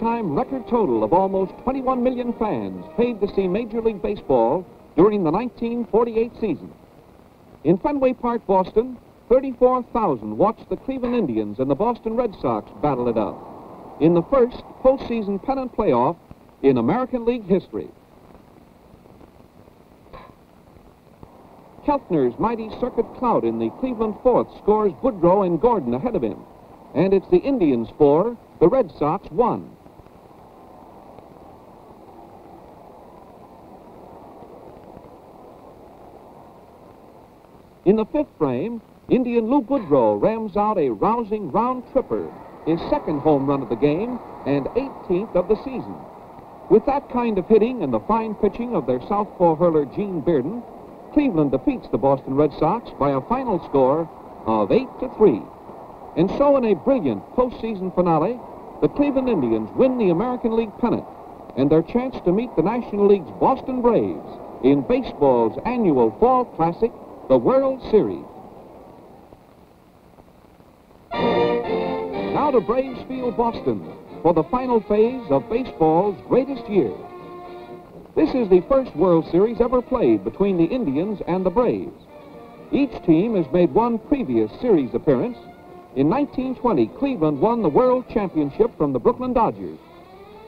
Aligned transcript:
all-time 0.00 0.34
record 0.34 0.66
total 0.66 1.04
of 1.04 1.12
almost 1.12 1.52
21 1.62 2.02
million 2.02 2.32
fans 2.34 2.84
paid 2.96 3.20
to 3.20 3.28
see 3.34 3.46
Major 3.46 3.82
League 3.82 4.00
Baseball 4.00 4.64
during 4.96 5.22
the 5.22 5.30
1948 5.30 6.32
season. 6.40 6.72
In 7.64 7.76
Fenway 7.76 8.14
Park, 8.14 8.46
Boston, 8.46 8.96
34,000 9.28 10.38
watched 10.38 10.68
the 10.70 10.76
Cleveland 10.76 11.14
Indians 11.14 11.58
and 11.58 11.70
the 11.70 11.74
Boston 11.74 12.16
Red 12.16 12.34
Sox 12.40 12.70
battle 12.80 13.08
it 13.08 13.18
out 13.18 13.98
in 14.00 14.14
the 14.14 14.22
first 14.22 14.62
postseason 14.82 15.42
pennant 15.44 15.76
playoff 15.76 16.16
in 16.62 16.78
American 16.78 17.26
League 17.26 17.46
history. 17.46 17.88
Keltner's 21.84 22.38
mighty 22.38 22.70
circuit 22.80 23.06
clout 23.18 23.44
in 23.44 23.58
the 23.58 23.68
Cleveland 23.80 24.14
fourth 24.22 24.48
scores 24.62 24.92
Boudreau 25.02 25.44
and 25.44 25.60
Gordon 25.60 25.92
ahead 25.92 26.16
of 26.16 26.22
him. 26.22 26.38
And 26.94 27.12
it's 27.12 27.28
the 27.30 27.38
Indians 27.38 27.88
four, 27.98 28.38
the 28.60 28.68
Red 28.68 28.90
Sox 28.98 29.30
one. 29.30 29.76
In 37.86 37.96
the 37.96 38.04
fifth 38.04 38.28
frame, 38.36 38.82
Indian 39.08 39.48
Lou 39.48 39.62
Boudreau 39.62 40.20
rams 40.20 40.54
out 40.54 40.76
a 40.76 40.90
rousing 40.90 41.50
round 41.50 41.82
tripper, 41.92 42.30
his 42.66 42.78
second 42.90 43.20
home 43.20 43.46
run 43.46 43.62
of 43.62 43.70
the 43.70 43.76
game 43.76 44.18
and 44.44 44.66
18th 44.66 45.34
of 45.34 45.48
the 45.48 45.56
season. 45.56 45.94
With 46.68 46.84
that 46.84 47.08
kind 47.08 47.38
of 47.38 47.48
hitting 47.48 47.82
and 47.82 47.92
the 47.92 48.00
fine 48.00 48.34
pitching 48.34 48.76
of 48.76 48.86
their 48.86 49.00
southpaw 49.08 49.56
hurler 49.56 49.86
Gene 49.86 50.20
Bearden, 50.20 50.62
Cleveland 51.14 51.52
defeats 51.52 51.88
the 51.90 51.98
Boston 51.98 52.34
Red 52.34 52.52
Sox 52.58 52.90
by 52.98 53.10
a 53.10 53.20
final 53.22 53.58
score 53.64 54.08
of 54.46 54.70
8 54.70 54.86
to 55.00 55.08
3. 55.16 55.40
And 56.16 56.28
so 56.36 56.58
in 56.58 56.66
a 56.66 56.74
brilliant 56.74 57.24
postseason 57.34 57.94
finale, 57.94 58.38
the 58.82 58.88
Cleveland 58.88 59.30
Indians 59.30 59.70
win 59.74 59.96
the 59.96 60.10
American 60.10 60.54
League 60.54 60.76
pennant 60.78 61.06
and 61.56 61.70
their 61.70 61.82
chance 61.82 62.14
to 62.24 62.32
meet 62.32 62.54
the 62.56 62.62
National 62.62 63.06
League's 63.06 63.30
Boston 63.40 63.80
Braves 63.80 64.38
in 64.62 64.82
baseball's 64.82 65.58
annual 65.64 66.14
fall 66.20 66.44
classic, 66.44 66.92
the 67.30 67.38
World 67.38 67.80
Series. 67.92 68.24
Now 72.34 72.50
to 72.50 72.60
Braves 72.60 72.98
Field, 73.06 73.36
Boston, 73.36 73.88
for 74.20 74.34
the 74.34 74.42
final 74.42 74.80
phase 74.80 75.22
of 75.30 75.48
baseball's 75.48 76.20
greatest 76.26 76.68
year. 76.68 76.92
This 78.16 78.34
is 78.34 78.50
the 78.50 78.64
first 78.68 78.96
World 78.96 79.30
Series 79.30 79.60
ever 79.60 79.80
played 79.80 80.24
between 80.24 80.56
the 80.56 80.64
Indians 80.64 81.20
and 81.28 81.46
the 81.46 81.50
Braves. 81.50 81.94
Each 82.72 83.00
team 83.06 83.36
has 83.36 83.46
made 83.52 83.72
one 83.72 84.00
previous 84.00 84.50
series 84.60 84.92
appearance. 84.92 85.38
In 85.94 86.10
1920, 86.10 86.88
Cleveland 86.98 87.40
won 87.40 87.62
the 87.62 87.68
World 87.68 88.06
Championship 88.12 88.76
from 88.76 88.92
the 88.92 88.98
Brooklyn 88.98 89.34
Dodgers, 89.34 89.78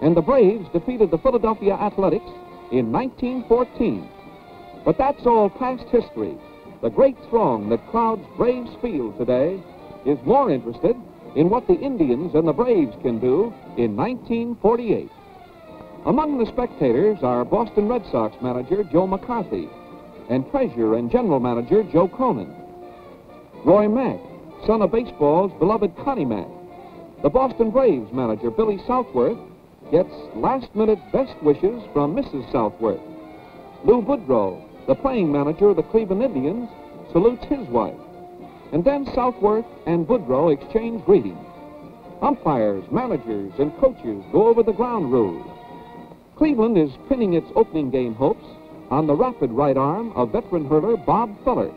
and 0.00 0.16
the 0.16 0.20
Braves 0.20 0.68
defeated 0.72 1.12
the 1.12 1.18
Philadelphia 1.18 1.74
Athletics 1.74 2.32
in 2.72 2.90
1914. 2.90 4.08
But 4.84 4.98
that's 4.98 5.24
all 5.26 5.48
past 5.48 5.84
history. 5.90 6.36
The 6.82 6.90
great 6.90 7.16
throng 7.30 7.68
that 7.68 7.86
crowds 7.92 8.26
Braves 8.36 8.70
Field 8.82 9.16
today 9.16 9.62
is 10.04 10.18
more 10.26 10.50
interested 10.50 10.96
in 11.36 11.48
what 11.48 11.68
the 11.68 11.78
Indians 11.78 12.34
and 12.34 12.46
the 12.46 12.52
Braves 12.52 12.96
can 13.02 13.20
do 13.20 13.54
in 13.78 13.94
1948. 13.94 15.08
Among 16.06 16.38
the 16.38 16.46
spectators 16.46 17.18
are 17.22 17.44
Boston 17.44 17.86
Red 17.86 18.02
Sox 18.10 18.34
manager 18.42 18.82
Joe 18.82 19.06
McCarthy 19.06 19.68
and 20.28 20.50
treasurer 20.50 20.98
and 20.98 21.08
general 21.08 21.38
manager 21.38 21.84
Joe 21.84 22.08
Cronin. 22.08 22.52
Roy 23.64 23.86
Mack, 23.86 24.18
son 24.66 24.82
of 24.82 24.90
baseball's 24.90 25.52
beloved 25.60 25.94
Connie 26.02 26.24
Mack. 26.24 26.48
The 27.22 27.30
Boston 27.30 27.70
Braves 27.70 28.12
manager 28.12 28.50
Billy 28.50 28.78
Southworth 28.88 29.38
gets 29.92 30.12
last-minute 30.34 30.98
best 31.12 31.40
wishes 31.44 31.80
from 31.92 32.16
Mrs. 32.16 32.50
Southworth. 32.50 33.00
Lou 33.84 34.02
Boudreau, 34.02 34.60
the 34.86 34.94
playing 34.94 35.30
manager 35.30 35.68
of 35.68 35.76
the 35.76 35.82
Cleveland 35.82 36.22
Indians, 36.22 36.68
salutes 37.12 37.44
his 37.44 37.66
wife. 37.68 37.94
And 38.72 38.84
then 38.84 39.06
Southworth 39.14 39.66
and 39.86 40.06
Boudreau 40.06 40.52
exchange 40.52 41.04
greetings. 41.04 41.46
Umpires, 42.22 42.84
managers, 42.90 43.52
and 43.58 43.76
coaches 43.78 44.24
go 44.32 44.48
over 44.48 44.62
the 44.62 44.72
ground 44.72 45.12
rules. 45.12 45.46
Cleveland 46.36 46.78
is 46.78 46.90
pinning 47.08 47.34
its 47.34 47.50
opening 47.54 47.90
game 47.90 48.14
hopes 48.14 48.44
on 48.90 49.06
the 49.06 49.14
rapid 49.14 49.50
right 49.50 49.76
arm 49.76 50.12
of 50.12 50.32
veteran 50.32 50.68
hurler 50.68 50.96
Bob 50.96 51.36
Feller. 51.44 51.72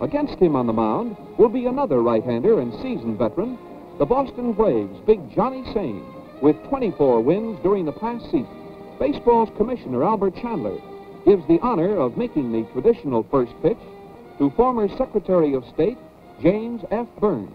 Against 0.00 0.38
him 0.38 0.56
on 0.56 0.66
the 0.66 0.72
mound 0.72 1.16
will 1.38 1.48
be 1.48 1.66
another 1.66 2.02
right-hander 2.02 2.60
and 2.60 2.72
seasoned 2.74 3.18
veteran, 3.18 3.58
the 3.98 4.06
Boston 4.06 4.52
Braves' 4.52 5.00
big 5.06 5.20
Johnny 5.34 5.64
Sain, 5.74 6.04
with 6.40 6.56
24 6.68 7.20
wins 7.20 7.58
during 7.62 7.84
the 7.84 7.92
past 7.92 8.24
season. 8.26 8.48
Baseball's 8.98 9.50
commissioner 9.56 10.04
Albert 10.04 10.36
Chandler 10.36 10.78
gives 11.24 11.46
the 11.46 11.60
honor 11.60 11.96
of 11.96 12.16
making 12.16 12.52
the 12.52 12.66
traditional 12.72 13.26
first 13.30 13.52
pitch 13.62 13.78
to 14.38 14.50
former 14.56 14.88
Secretary 14.96 15.54
of 15.54 15.64
State 15.74 15.98
James 16.42 16.82
F. 16.90 17.06
Byrnes. 17.18 17.52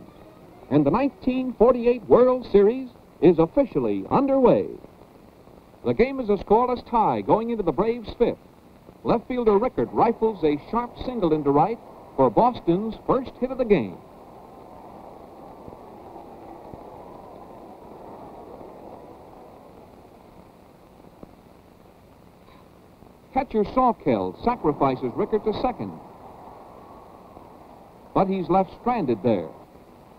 And 0.69 0.85
the 0.85 0.91
1948 0.91 2.03
World 2.07 2.47
Series 2.51 2.89
is 3.21 3.39
officially 3.39 4.05
underway. 4.11 4.67
The 5.85 5.93
game 5.93 6.19
is 6.19 6.29
a 6.29 6.37
scoreless 6.37 6.87
tie 6.89 7.21
going 7.21 7.51
into 7.51 7.63
the 7.63 7.71
Braves' 7.71 8.13
fifth. 8.17 8.37
Left 9.03 9.27
fielder 9.27 9.57
Rickert 9.57 9.89
rifles 9.91 10.43
a 10.43 10.59
sharp 10.71 10.91
single 11.05 11.33
into 11.33 11.51
right 11.51 11.77
for 12.15 12.29
Boston's 12.29 12.95
first 13.05 13.31
hit 13.39 13.51
of 13.51 13.57
the 13.57 13.65
game. 13.65 13.97
Catcher 23.35 23.65
Salkeld 23.65 24.41
sacrifices 24.45 25.11
Rickert 25.13 25.43
to 25.43 25.51
second. 25.61 25.91
But 28.13 28.29
he's 28.29 28.47
left 28.47 28.71
stranded 28.79 29.21
there. 29.23 29.49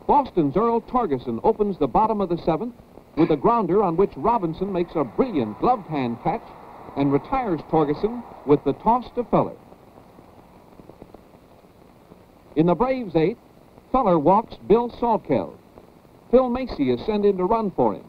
Boston's 0.07 0.55
Earl 0.55 0.83
Torgeson 0.83 1.41
opens 1.43 1.79
the 1.79 1.87
bottom 1.87 2.21
of 2.21 2.29
the 2.29 2.37
seventh 2.37 2.75
with 3.17 3.31
a 3.31 3.37
grounder 3.37 3.83
on 3.83 3.97
which 3.97 4.13
Robinson 4.19 4.71
makes 4.71 4.93
a 4.97 5.03
brilliant 5.03 5.59
gloved 5.61 5.89
hand 5.89 6.19
catch 6.23 6.47
and 6.99 7.11
retires 7.11 7.63
Torgeson 7.71 8.23
with 8.45 8.63
the 8.65 8.75
toss 8.75 9.07
to 9.15 9.25
Feller. 9.25 9.57
In 12.55 12.67
the 12.67 12.75
Braves' 12.75 13.17
eighth, 13.17 13.41
Feller 13.93 14.19
walks 14.19 14.57
Bill 14.69 14.91
Salkeld. 14.91 15.57
Phil 16.31 16.51
Masi 16.51 16.95
is 16.95 17.07
sent 17.07 17.25
in 17.25 17.39
to 17.39 17.45
run 17.45 17.71
for 17.71 17.95
him. 17.95 18.05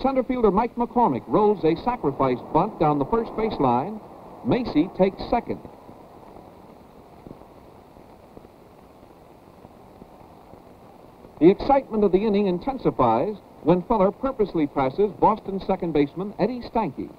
Center 0.00 0.24
fielder 0.24 0.50
Mike 0.50 0.74
McCormick 0.76 1.22
rolls 1.28 1.62
a 1.62 1.76
sacrifice 1.84 2.38
bunt 2.54 2.80
down 2.80 2.98
the 2.98 3.04
first 3.04 3.30
base 3.36 3.60
line. 3.60 4.00
Masi 4.46 4.94
takes 4.96 5.22
second. 5.30 5.60
The 11.40 11.50
excitement 11.50 12.04
of 12.04 12.12
the 12.12 12.24
inning 12.24 12.46
intensifies 12.46 13.36
when 13.62 13.82
Feller 13.82 14.12
purposely 14.12 14.66
passes 14.66 15.10
Boston 15.18 15.60
second 15.66 15.92
baseman 15.92 16.34
Eddie 16.38 16.60
Stanky. 16.60 17.10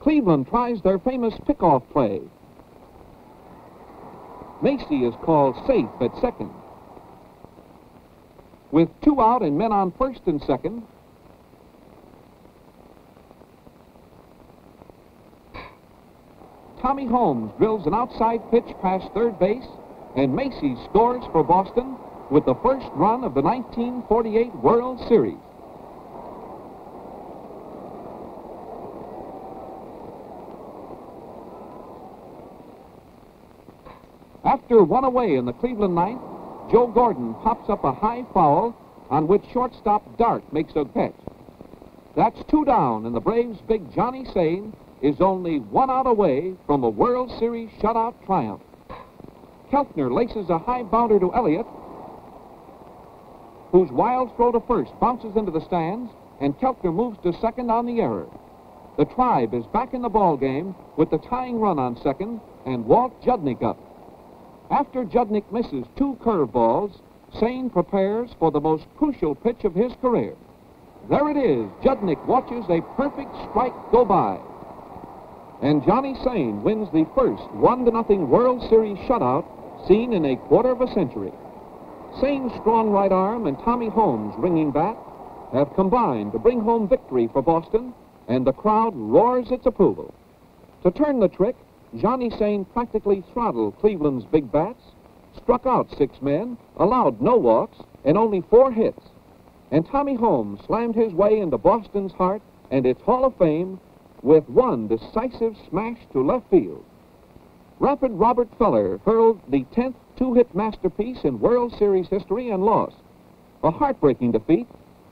Cleveland 0.00 0.48
tries 0.48 0.82
their 0.82 0.98
famous 0.98 1.34
pickoff 1.46 1.88
play. 1.90 2.20
Masi 4.62 5.08
is 5.08 5.14
called 5.24 5.56
safe 5.66 5.88
at 6.00 6.14
second. 6.20 6.50
With 8.70 8.88
two 9.02 9.20
out 9.20 9.42
and 9.42 9.56
men 9.56 9.72
on 9.72 9.92
first 9.92 10.20
and 10.26 10.42
second, 10.42 10.82
Tommy 16.82 17.06
Holmes 17.06 17.52
drills 17.58 17.86
an 17.86 17.94
outside 17.94 18.40
pitch 18.50 18.66
past 18.82 19.06
third 19.14 19.38
base, 19.38 19.68
and 20.16 20.34
Masi 20.34 20.74
scores 20.90 21.22
for 21.30 21.44
Boston 21.44 21.96
with 22.28 22.44
the 22.44 22.56
first 22.56 22.86
run 22.96 23.22
of 23.22 23.34
the 23.34 23.40
1948 23.40 24.52
World 24.56 24.98
Series. 25.08 25.38
After 34.44 34.82
one 34.82 35.04
away 35.04 35.36
in 35.36 35.44
the 35.44 35.52
Cleveland 35.52 35.94
ninth, 35.94 36.20
Joe 36.72 36.90
Gordon 36.92 37.36
pops 37.44 37.70
up 37.70 37.84
a 37.84 37.92
high 37.92 38.24
foul 38.34 38.74
on 39.08 39.28
which 39.28 39.44
shortstop 39.52 40.18
Dark 40.18 40.52
makes 40.52 40.72
a 40.74 40.84
catch. 40.86 41.14
That's 42.16 42.42
two 42.50 42.64
down, 42.64 43.06
and 43.06 43.14
the 43.14 43.20
Braves' 43.20 43.60
big 43.68 43.94
Johnny 43.94 44.24
Sain 44.34 44.72
is 45.02 45.20
only 45.20 45.58
one 45.58 45.90
out 45.90 46.06
away 46.06 46.54
from 46.66 46.84
a 46.84 46.88
World 46.88 47.30
Series 47.38 47.68
shutout 47.80 48.14
triumph. 48.24 48.62
Keltner 49.70 50.12
laces 50.12 50.48
a 50.48 50.58
high 50.58 50.84
bounder 50.84 51.18
to 51.18 51.34
Elliott, 51.34 51.66
whose 53.72 53.90
wild 53.90 54.34
throw 54.36 54.52
to 54.52 54.60
first 54.60 54.92
bounces 55.00 55.34
into 55.34 55.50
the 55.50 55.64
stands, 55.66 56.10
and 56.40 56.56
Keltner 56.58 56.94
moves 56.94 57.18
to 57.22 57.32
second 57.40 57.70
on 57.70 57.86
the 57.86 58.00
error. 58.00 58.28
The 58.96 59.06
Tribe 59.06 59.54
is 59.54 59.64
back 59.66 59.94
in 59.94 60.02
the 60.02 60.08
ball 60.08 60.36
game 60.36 60.74
with 60.96 61.10
the 61.10 61.18
tying 61.18 61.58
run 61.58 61.78
on 61.78 62.00
second 62.02 62.40
and 62.66 62.84
Walt 62.84 63.20
Judnich 63.22 63.62
up. 63.62 63.78
After 64.70 65.04
Judnich 65.04 65.50
misses 65.50 65.86
two 65.96 66.16
curveballs, 66.22 67.00
Sain 67.40 67.70
prepares 67.70 68.30
for 68.38 68.50
the 68.50 68.60
most 68.60 68.84
crucial 68.98 69.34
pitch 69.34 69.64
of 69.64 69.74
his 69.74 69.92
career. 70.02 70.34
There 71.08 71.30
it 71.30 71.36
is. 71.36 71.66
Judnich 71.82 72.24
watches 72.26 72.64
a 72.68 72.82
perfect 72.94 73.34
strike 73.48 73.74
go 73.90 74.04
by. 74.04 74.38
And 75.62 75.84
Johnny 75.84 76.16
Sain 76.24 76.64
wins 76.64 76.90
the 76.90 77.06
first 77.14 77.44
1 77.52 77.84
to 77.84 77.92
nothing 77.92 78.28
World 78.28 78.68
Series 78.68 78.98
shutout 79.06 79.44
seen 79.86 80.12
in 80.12 80.24
a 80.24 80.36
quarter 80.36 80.72
of 80.72 80.80
a 80.80 80.92
century. 80.92 81.32
Sain's 82.20 82.52
strong 82.54 82.90
right 82.90 83.12
arm 83.12 83.46
and 83.46 83.56
Tommy 83.60 83.88
Holmes' 83.88 84.34
ringing 84.38 84.72
bat 84.72 84.96
have 85.52 85.72
combined 85.74 86.32
to 86.32 86.40
bring 86.40 86.60
home 86.60 86.88
victory 86.88 87.28
for 87.28 87.42
Boston, 87.42 87.94
and 88.26 88.44
the 88.44 88.52
crowd 88.52 88.92
roars 88.96 89.52
its 89.52 89.64
approval. 89.64 90.12
To 90.82 90.90
turn 90.90 91.20
the 91.20 91.28
trick, 91.28 91.54
Johnny 91.96 92.30
Sain 92.30 92.64
practically 92.64 93.22
throttled 93.32 93.78
Cleveland's 93.78 94.24
big 94.24 94.50
bats, 94.50 94.82
struck 95.36 95.64
out 95.64 95.96
six 95.96 96.20
men, 96.20 96.58
allowed 96.76 97.20
no 97.20 97.36
walks, 97.36 97.78
and 98.04 98.18
only 98.18 98.40
four 98.50 98.72
hits. 98.72 99.06
And 99.70 99.86
Tommy 99.86 100.16
Holmes 100.16 100.58
slammed 100.66 100.96
his 100.96 101.12
way 101.12 101.38
into 101.38 101.56
Boston's 101.56 102.12
heart 102.12 102.42
and 102.72 102.84
its 102.84 103.00
Hall 103.02 103.24
of 103.24 103.36
Fame 103.36 103.78
with 104.22 104.48
one 104.48 104.88
decisive 104.88 105.56
smash 105.68 105.98
to 106.12 106.24
left 106.24 106.48
field. 106.50 106.84
Rapid 107.78 108.12
Robert 108.12 108.48
Feller 108.58 108.98
hurled 109.04 109.40
the 109.48 109.64
10th 109.74 109.94
two-hit 110.16 110.54
masterpiece 110.54 111.24
in 111.24 111.40
World 111.40 111.74
Series 111.78 112.08
history 112.08 112.50
and 112.50 112.64
lost. 112.64 112.96
A 113.64 113.70
heartbreaking 113.70 114.32
defeat 114.32 114.68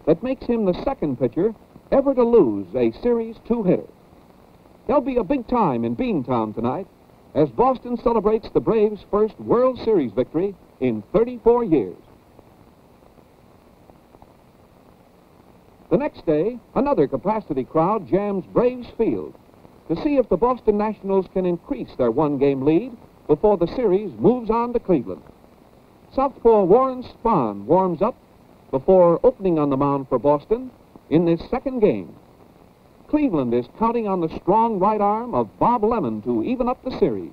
that 0.07 0.23
makes 0.23 0.47
him 0.47 0.65
the 0.65 0.85
second 0.85 1.19
pitcher 1.19 1.55
ever 1.91 2.15
to 2.15 2.23
lose 2.23 2.67
a 2.75 2.93
series 3.03 3.37
two-hitter. 3.47 3.89
There'll 4.87 5.03
be 5.03 5.17
a 5.17 5.25
big 5.25 5.49
time 5.49 5.85
in 5.85 5.97
Beantown 5.97 6.55
tonight 6.55 6.87
as 7.35 7.51
Boston 7.51 7.97
celebrates 7.97 8.49
the 8.53 8.61
Braves' 8.61 9.05
first 9.11 9.39
World 9.41 9.79
Series 9.85 10.13
victory 10.13 10.55
in 10.81 11.03
34 11.13 11.65
years. 11.65 11.97
The 15.91 15.99
next 15.99 16.25
day, 16.25 16.59
another 16.77 17.09
capacity 17.09 17.65
crowd 17.65 18.09
jams 18.09 18.45
Braves 18.47 18.87
Field 18.97 19.35
to 19.89 19.97
see 20.03 20.19
if 20.19 20.29
the 20.29 20.37
Boston 20.37 20.79
Nationals 20.79 21.27
can 21.33 21.45
increase 21.45 21.91
their 21.99 22.13
one-game 22.13 22.63
lead 22.63 22.97
before 23.27 23.57
the 23.57 23.67
series 23.75 24.13
moves 24.19 24.51
on 24.51 24.73
to 24.73 24.79
Cleveland. 24.79 25.23
Southpaw 26.15 26.63
Warren 26.63 27.03
Spahn 27.03 27.65
warms 27.65 28.03
up 28.03 28.15
before 28.71 29.19
opening 29.25 29.59
on 29.59 29.71
the 29.71 29.77
mound 29.77 30.09
for 30.09 30.21
Boston 30.21 30.71
in 31.11 31.25
this 31.25 31.41
second 31.51 31.81
game. 31.81 32.15
Cleveland 33.09 33.53
is 33.53 33.67
counting 33.77 34.07
on 34.07 34.21
the 34.21 34.39
strong 34.41 34.79
right 34.79 35.01
arm 35.01 35.35
of 35.35 35.59
Bob 35.59 35.83
Lemon 35.83 36.23
to 36.23 36.45
even 36.45 36.69
up 36.69 36.83
the 36.85 36.97
series. 37.01 37.33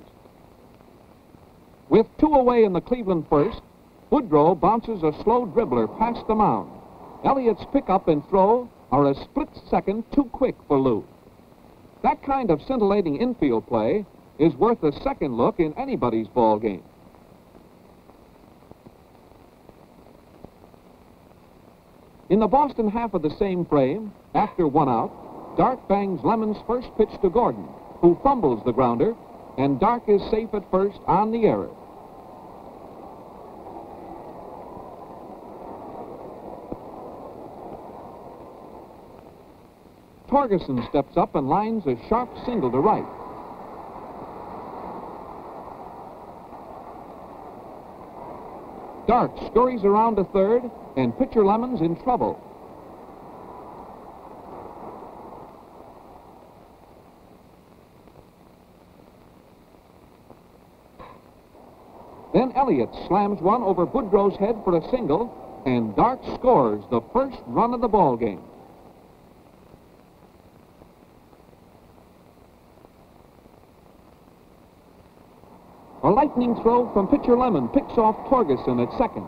With 1.89 2.07
two 2.19 2.33
away 2.33 2.63
in 2.63 2.73
the 2.73 2.81
Cleveland 2.81 3.27
first, 3.29 3.61
Boudreau 4.11 4.59
bounces 4.59 5.03
a 5.03 5.13
slow 5.23 5.45
dribbler 5.45 5.87
past 5.99 6.25
the 6.27 6.33
mound. 6.33 6.76
Elliott's 7.27 7.65
pickup 7.73 8.07
and 8.07 8.25
throw 8.29 8.69
are 8.89 9.11
a 9.11 9.13
split 9.13 9.49
second 9.69 10.05
too 10.13 10.23
quick 10.31 10.55
for 10.65 10.79
Lou. 10.79 11.05
That 12.01 12.23
kind 12.23 12.49
of 12.49 12.61
scintillating 12.61 13.17
infield 13.17 13.67
play 13.67 14.05
is 14.39 14.55
worth 14.55 14.81
a 14.83 14.93
second 15.01 15.35
look 15.35 15.59
in 15.59 15.73
anybody's 15.73 16.29
ball 16.29 16.57
game. 16.57 16.83
In 22.29 22.39
the 22.39 22.47
Boston 22.47 22.89
half 22.89 23.13
of 23.13 23.23
the 23.23 23.35
same 23.37 23.65
frame, 23.65 24.13
after 24.33 24.65
one 24.65 24.87
out, 24.87 25.11
Dark 25.57 25.85
bangs 25.89 26.21
Lemon's 26.23 26.57
first 26.65 26.87
pitch 26.97 27.11
to 27.21 27.29
Gordon, 27.29 27.67
who 27.99 28.17
fumbles 28.23 28.63
the 28.63 28.71
grounder, 28.71 29.15
and 29.57 29.81
Dark 29.81 30.03
is 30.07 30.21
safe 30.31 30.53
at 30.53 30.69
first 30.71 30.99
on 31.07 31.31
the 31.31 31.45
error. 31.45 31.71
Torgeson 40.29 40.87
steps 40.89 41.15
up 41.15 41.35
and 41.35 41.47
lines 41.47 41.85
a 41.87 41.95
sharp 42.09 42.29
single 42.45 42.69
to 42.71 42.79
right. 42.79 43.05
Dark 49.07 49.31
scurries 49.49 49.85
around 49.85 50.17
to 50.17 50.25
third, 50.25 50.69
and 50.97 51.17
pitcher 51.17 51.45
Lemon's 51.45 51.79
in 51.79 51.95
trouble. 52.03 52.43
Then 62.33 62.51
Elliott 62.51 62.89
slams 63.07 63.41
one 63.41 63.63
over 63.63 63.87
Boudreau's 63.87 64.37
head 64.37 64.57
for 64.65 64.77
a 64.77 64.89
single, 64.89 65.63
and 65.65 65.95
Dark 65.95 66.19
scores 66.35 66.83
the 66.91 67.01
first 67.13 67.37
run 67.47 67.73
of 67.73 67.79
the 67.79 67.87
ball 67.87 68.17
game. 68.17 68.41
A 76.07 76.09
lightning 76.09 76.55
throw 76.61 76.89
from 76.93 77.09
pitcher 77.09 77.35
Lemon 77.35 77.67
picks 77.67 77.97
off 77.97 78.15
Torgeson 78.29 78.81
at 78.81 78.97
second. 78.97 79.27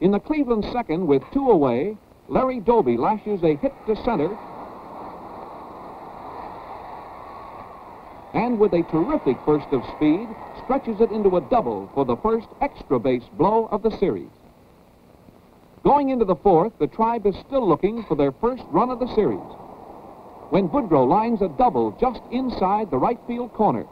In 0.00 0.10
the 0.10 0.18
Cleveland 0.18 0.64
second, 0.72 1.06
with 1.06 1.22
two 1.32 1.50
away, 1.50 1.96
Larry 2.26 2.58
Doby 2.58 2.96
lashes 2.96 3.44
a 3.44 3.54
hit 3.54 3.72
to 3.86 3.94
center. 4.04 4.36
And 8.34 8.58
with 8.58 8.74
a 8.74 8.82
terrific 8.90 9.36
burst 9.46 9.68
of 9.70 9.84
speed, 9.94 10.26
stretches 10.64 11.00
it 11.00 11.12
into 11.12 11.36
a 11.36 11.40
double 11.42 11.88
for 11.94 12.04
the 12.04 12.16
first 12.16 12.48
extra 12.60 12.98
base 12.98 13.22
blow 13.38 13.68
of 13.70 13.82
the 13.82 13.96
series. 13.98 14.30
Going 15.84 16.08
into 16.08 16.24
the 16.24 16.34
fourth, 16.34 16.72
the 16.80 16.88
Tribe 16.88 17.24
is 17.24 17.36
still 17.46 17.68
looking 17.68 18.02
for 18.08 18.16
their 18.16 18.32
first 18.32 18.64
run 18.72 18.90
of 18.90 18.98
the 18.98 19.14
series 19.14 19.61
when 20.52 20.68
Boudreau 20.68 21.08
lines 21.08 21.40
a 21.40 21.48
double 21.48 21.92
just 21.98 22.20
inside 22.30 22.90
the 22.90 22.98
right 22.98 23.18
field 23.26 23.54
corner. 23.54 23.86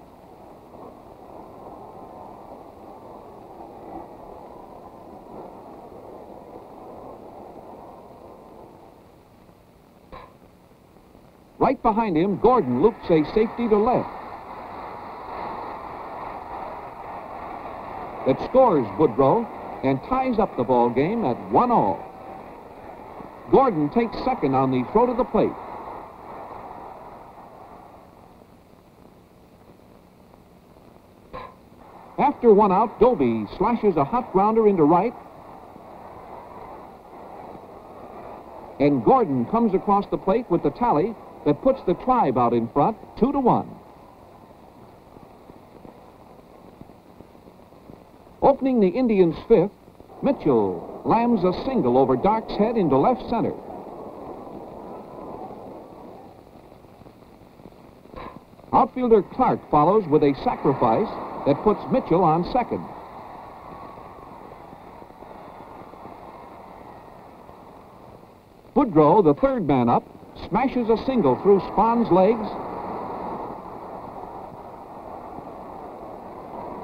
Right 11.58 11.82
behind 11.82 12.18
him, 12.18 12.38
Gordon 12.40 12.82
loops 12.82 13.08
a 13.08 13.24
safety 13.32 13.66
to 13.66 13.78
left. 13.78 14.10
That 18.26 18.36
scores 18.50 18.86
Boudreau 18.98 19.48
and 19.82 19.98
ties 20.10 20.38
up 20.38 20.54
the 20.58 20.64
ball 20.64 20.90
game 20.90 21.24
at 21.24 21.38
one 21.50 21.70
all. 21.70 21.98
Gordon 23.50 23.88
takes 23.88 24.22
second 24.26 24.54
on 24.54 24.70
the 24.70 24.84
throw 24.92 25.06
to 25.06 25.14
the 25.14 25.24
plate. 25.24 25.56
After 32.40 32.54
one 32.54 32.72
out, 32.72 32.98
Doby 32.98 33.44
slashes 33.58 33.98
a 33.98 34.04
hot 34.04 34.32
grounder 34.32 34.66
into 34.66 34.82
right. 34.82 35.12
And 38.80 39.04
Gordon 39.04 39.44
comes 39.44 39.74
across 39.74 40.06
the 40.06 40.16
plate 40.16 40.50
with 40.50 40.62
the 40.62 40.70
tally 40.70 41.14
that 41.44 41.60
puts 41.60 41.82
the 41.82 41.92
tribe 41.92 42.38
out 42.38 42.54
in 42.54 42.66
front, 42.68 42.96
two 43.18 43.30
to 43.30 43.38
one. 43.38 43.68
Opening 48.40 48.80
the 48.80 48.88
Indians' 48.88 49.36
fifth, 49.46 49.72
Mitchell 50.22 51.02
lams 51.04 51.44
a 51.44 51.52
single 51.66 51.98
over 51.98 52.16
Dark's 52.16 52.54
head 52.54 52.78
into 52.78 52.96
left 52.96 53.20
center. 53.28 53.52
Outfielder 58.72 59.24
Clark 59.24 59.60
follows 59.70 60.06
with 60.08 60.22
a 60.22 60.32
sacrifice 60.42 61.29
that 61.46 61.62
puts 61.62 61.80
Mitchell 61.90 62.22
on 62.22 62.44
second. 62.52 62.84
Boudreau, 68.74 69.22
the 69.22 69.34
third 69.34 69.66
man 69.66 69.88
up, 69.88 70.04
smashes 70.48 70.88
a 70.88 70.96
single 71.04 71.40
through 71.42 71.60
Spahn's 71.60 72.10
legs. 72.10 72.48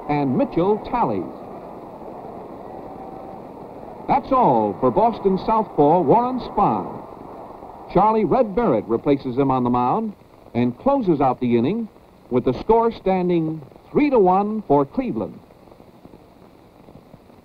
And 0.09 0.37
Mitchell 0.37 0.77
tallies. 0.89 1.23
That's 4.07 4.31
all 4.31 4.77
for 4.79 4.89
Boston 4.91 5.37
Southpaw 5.37 6.01
Warren 6.01 6.39
Spahn. 6.39 7.03
Charlie 7.93 8.25
Red 8.25 8.55
Barrett 8.55 8.85
replaces 8.85 9.37
him 9.37 9.51
on 9.51 9.63
the 9.63 9.69
mound 9.69 10.13
and 10.53 10.77
closes 10.79 11.19
out 11.19 11.39
the 11.39 11.57
inning 11.57 11.89
with 12.29 12.45
the 12.45 12.53
score 12.53 12.91
standing 12.91 13.61
Three 13.97 14.11
to 14.11 14.19
one 14.19 14.61
for 14.67 14.85
Cleveland. 14.85 15.39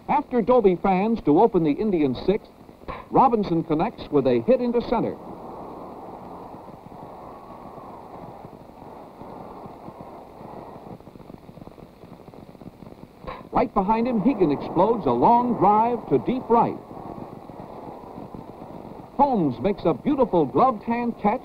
After 0.06 0.42
Doby 0.42 0.76
fans 0.82 1.18
to 1.24 1.40
open 1.40 1.64
the 1.64 1.70
Indians' 1.70 2.18
sixth, 2.26 2.50
Robinson 3.08 3.64
connects 3.64 4.02
with 4.10 4.26
a 4.26 4.42
hit 4.42 4.60
into 4.60 4.82
center. 4.82 5.16
Right 13.50 13.72
behind 13.72 14.06
him, 14.06 14.20
Hegan 14.20 14.52
explodes 14.52 15.06
a 15.06 15.10
long 15.10 15.54
drive 15.54 16.06
to 16.10 16.18
deep 16.18 16.42
right. 16.50 16.76
Holmes 19.16 19.58
makes 19.62 19.86
a 19.86 19.94
beautiful 19.94 20.44
gloved 20.44 20.82
hand 20.82 21.14
catch, 21.22 21.44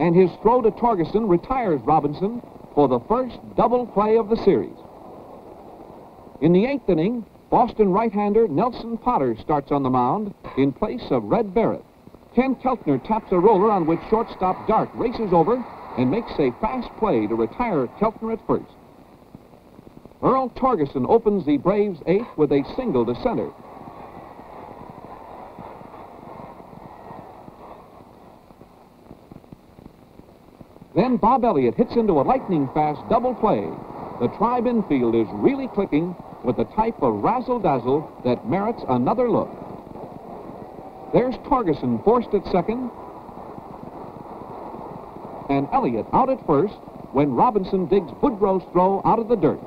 and 0.00 0.16
his 0.16 0.32
throw 0.42 0.62
to 0.62 0.72
Torgeson 0.72 1.28
retires 1.28 1.80
Robinson 1.82 2.42
for 2.74 2.88
the 2.88 3.00
first 3.00 3.36
double 3.56 3.86
play 3.86 4.16
of 4.16 4.28
the 4.28 4.36
series. 4.44 4.76
In 6.40 6.52
the 6.52 6.66
eighth 6.66 6.88
inning, 6.88 7.24
Boston 7.50 7.90
right-hander 7.90 8.46
Nelson 8.46 8.98
Potter 8.98 9.36
starts 9.40 9.72
on 9.72 9.82
the 9.82 9.90
mound 9.90 10.34
in 10.56 10.72
place 10.72 11.04
of 11.10 11.24
Red 11.24 11.54
Barrett. 11.54 11.84
Ken 12.34 12.54
Keltner 12.56 13.02
taps 13.04 13.32
a 13.32 13.38
roller 13.38 13.70
on 13.70 13.86
which 13.86 14.00
shortstop 14.10 14.68
Dark 14.68 14.88
races 14.94 15.32
over 15.32 15.56
and 15.96 16.10
makes 16.10 16.30
a 16.38 16.52
fast 16.60 16.88
play 16.98 17.26
to 17.26 17.34
retire 17.34 17.88
Keltner 17.98 18.34
at 18.34 18.46
first. 18.46 18.70
Earl 20.22 20.50
Torgeson 20.50 21.06
opens 21.08 21.46
the 21.46 21.56
Braves' 21.56 22.00
eighth 22.06 22.28
with 22.36 22.52
a 22.52 22.64
single 22.76 23.06
to 23.06 23.14
center. 23.22 23.50
Then 30.98 31.16
Bob 31.16 31.44
Elliott 31.44 31.76
hits 31.76 31.94
into 31.94 32.14
a 32.14 32.26
lightning-fast 32.26 33.08
double 33.08 33.32
play. 33.32 33.70
The 34.18 34.26
Tribe 34.36 34.66
infield 34.66 35.14
is 35.14 35.28
really 35.30 35.68
clicking 35.68 36.16
with 36.42 36.56
the 36.56 36.64
type 36.64 37.00
of 37.00 37.22
razzle-dazzle 37.22 38.22
that 38.24 38.44
merits 38.48 38.82
another 38.88 39.30
look. 39.30 39.48
There's 41.12 41.36
Torgeson 41.46 42.02
forced 42.02 42.34
at 42.34 42.44
second, 42.46 42.90
and 45.48 45.68
Elliott 45.72 46.06
out 46.12 46.30
at 46.30 46.44
first 46.48 46.74
when 47.12 47.30
Robinson 47.30 47.86
digs 47.86 48.10
Boudreau's 48.20 48.64
throw 48.72 49.00
out 49.04 49.20
of 49.20 49.28
the 49.28 49.36
dirt. 49.36 49.60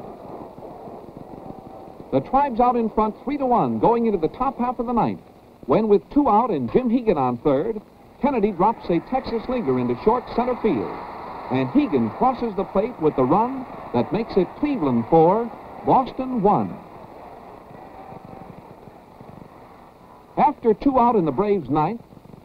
The 2.12 2.20
Tribe's 2.30 2.60
out 2.60 2.76
in 2.76 2.90
front 2.90 3.16
3 3.24 3.38
to 3.38 3.46
1 3.46 3.80
going 3.80 4.06
into 4.06 4.20
the 4.20 4.36
top 4.36 4.60
half 4.60 4.80
of 4.80 4.86
the 4.86 4.92
ninth 4.92 5.22
when 5.66 5.88
with 5.88 6.02
two 6.10 6.28
out 6.28 6.50
and 6.50 6.70
Jim 6.74 6.90
Hegan 6.90 7.18
on 7.18 7.38
third, 7.38 7.82
Kennedy 8.22 8.52
drops 8.52 8.90
a 8.90 9.00
Texas 9.10 9.48
leaguer 9.48 9.80
into 9.80 9.96
short 10.04 10.26
center 10.36 10.58
field. 10.58 10.92
And 11.50 11.70
Hegan 11.72 12.16
crosses 12.18 12.56
the 12.56 12.64
plate 12.64 12.98
with 13.00 13.16
the 13.16 13.24
run 13.24 13.66
that 13.94 14.12
makes 14.14 14.38
it 14.38 14.48
Cleveland 14.60 15.06
4, 15.10 15.46
Boston 15.86 16.42
1. 16.42 16.78
After 20.38 20.74
two 20.74 21.00
out 21.00 21.16
in 21.16 21.26
the 21.26 21.32
Braves' 21.32 21.70
ninth, 21.70 22.02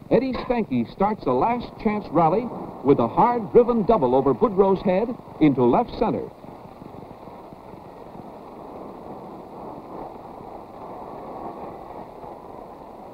Eddie 0.09 0.33
Stanky 0.33 0.89
starts 0.93 1.25
a 1.25 1.31
last 1.31 1.67
chance 1.83 2.05
rally 2.11 2.47
with 2.83 2.99
a 2.99 3.07
hard 3.07 3.51
driven 3.51 3.83
double 3.83 4.15
over 4.15 4.33
Boudreau's 4.33 4.81
head 4.81 5.15
into 5.41 5.63
left 5.63 5.91
center. 5.99 6.23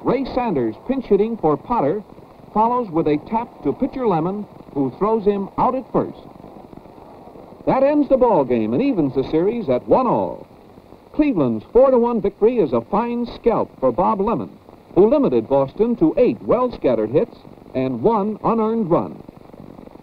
Ray 0.04 0.26
Sanders, 0.36 0.76
pinch 0.88 1.06
hitting 1.06 1.38
for 1.38 1.56
Potter, 1.56 2.04
follows 2.54 2.90
with 2.92 3.08
a 3.08 3.18
tap 3.30 3.48
to 3.64 3.74
pitcher 3.74 4.06
Lemon, 4.06 4.46
who 4.74 4.92
throws 4.98 5.26
him 5.26 5.50
out 5.58 5.76
at 5.76 5.92
first. 5.92 6.20
That 7.66 7.84
ends 7.84 8.10
the 8.10 8.18
ball 8.18 8.44
game 8.44 8.74
and 8.74 8.82
evens 8.82 9.16
the 9.16 9.30
series 9.30 9.70
at 9.70 9.88
one 9.88 10.08
all. 10.08 10.48
Cleveland's 11.14 11.64
4-1 11.66 12.22
victory 12.22 12.58
is 12.58 12.74
a 12.74 12.82
fine 12.82 13.26
scalp 13.36 13.72
for 13.80 13.92
Bob 13.92 14.20
Lemon, 14.20 14.58
who 14.96 15.08
limited 15.08 15.48
Boston 15.48 15.96
to 15.98 16.14
eight 16.18 16.42
well-scattered 16.42 17.12
hits 17.12 17.38
and 17.74 18.02
one 18.02 18.40
unearned 18.44 18.90
run. 18.90 19.22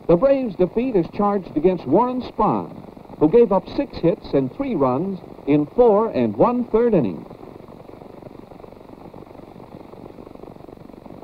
The 0.08 0.16
Braves' 0.16 0.56
defeat 0.56 0.96
is 0.96 1.06
charged 1.14 1.56
against 1.56 1.86
Warren 1.86 2.22
Spahn, 2.22 3.18
who 3.18 3.28
gave 3.28 3.52
up 3.52 3.68
six 3.76 3.96
hits 3.98 4.32
and 4.32 4.52
three 4.54 4.74
runs 4.74 5.20
in 5.46 5.66
four 5.66 6.10
and 6.10 6.36
one-third 6.36 6.94
innings. 6.94 7.26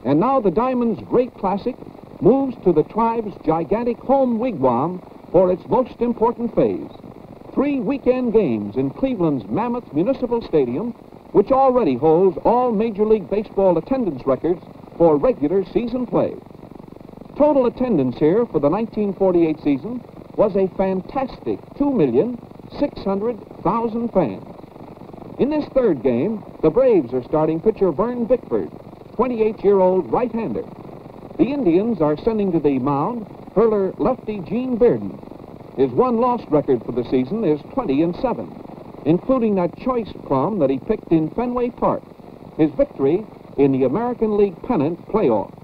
And 0.05 0.21
now 0.21 0.41
the 0.41 0.53
Diamond's 0.53 1.03
great 1.09 1.35
classic 1.35 1.75
moves 2.21 2.57
to 2.65 2.73
the 2.73 2.83
tribe's 2.85 3.35
gigantic 3.45 3.99
home 3.99 4.39
wigwam 4.39 5.03
for 5.31 5.53
its 5.53 5.63
most 5.69 6.01
important 6.01 6.55
phase. 6.55 6.89
Three 7.53 7.81
weekend 7.81 8.33
games 8.33 8.77
in 8.77 8.89
Cleveland's 8.91 9.45
Mammoth 9.49 9.93
Municipal 9.93 10.41
Stadium, 10.43 10.93
which 11.33 11.51
already 11.51 11.97
holds 11.97 12.39
all 12.45 12.71
Major 12.73 13.05
League 13.05 13.29
Baseball 13.29 13.77
attendance 13.79 14.25
records 14.27 14.63
for 14.97 15.17
regular 15.17 15.65
season 15.73 16.07
play. 16.07 16.37
Total 17.37 17.67
attendance 17.67 18.17
here 18.19 18.47
for 18.47 18.61
the 18.61 18.71
1948 18.71 19.59
season 19.63 20.01
was 20.37 20.57
a 20.57 20.69
fantastic 20.77 21.61
2,600,000 21.77 24.13
fans. 24.13 24.45
In 25.39 25.51
this 25.51 25.67
third 25.75 26.03
game, 26.03 26.43
the 26.63 26.71
Braves 26.71 27.13
are 27.13 27.23
starting 27.25 27.61
pitcher 27.61 27.93
Vern 27.93 28.25
Bickford, 28.25 28.71
28-year-old 29.19 30.11
right-hander. 30.11 30.65
The 31.47 31.53
Indians 31.53 32.01
are 32.01 32.17
sending 32.17 32.51
to 32.51 32.59
the 32.59 32.81
mound 32.81 33.25
hurler 33.55 33.95
lefty 33.99 34.41
Gene 34.41 34.77
Bearden. 34.77 35.17
His 35.77 35.93
one-loss 35.93 36.41
record 36.51 36.85
for 36.85 36.91
the 36.91 37.05
season 37.05 37.45
is 37.45 37.61
20 37.73 38.03
and 38.03 38.17
7, 38.17 38.51
including 39.05 39.55
that 39.55 39.79
choice 39.79 40.13
plum 40.27 40.59
that 40.59 40.71
he 40.71 40.81
picked 40.81 41.13
in 41.13 41.31
Fenway 41.31 41.71
Park, 41.71 42.03
his 42.59 42.73
victory 42.73 43.25
in 43.59 43.71
the 43.71 43.85
American 43.85 44.37
League 44.37 44.61
pennant 44.65 44.99
playoff. 45.07 45.55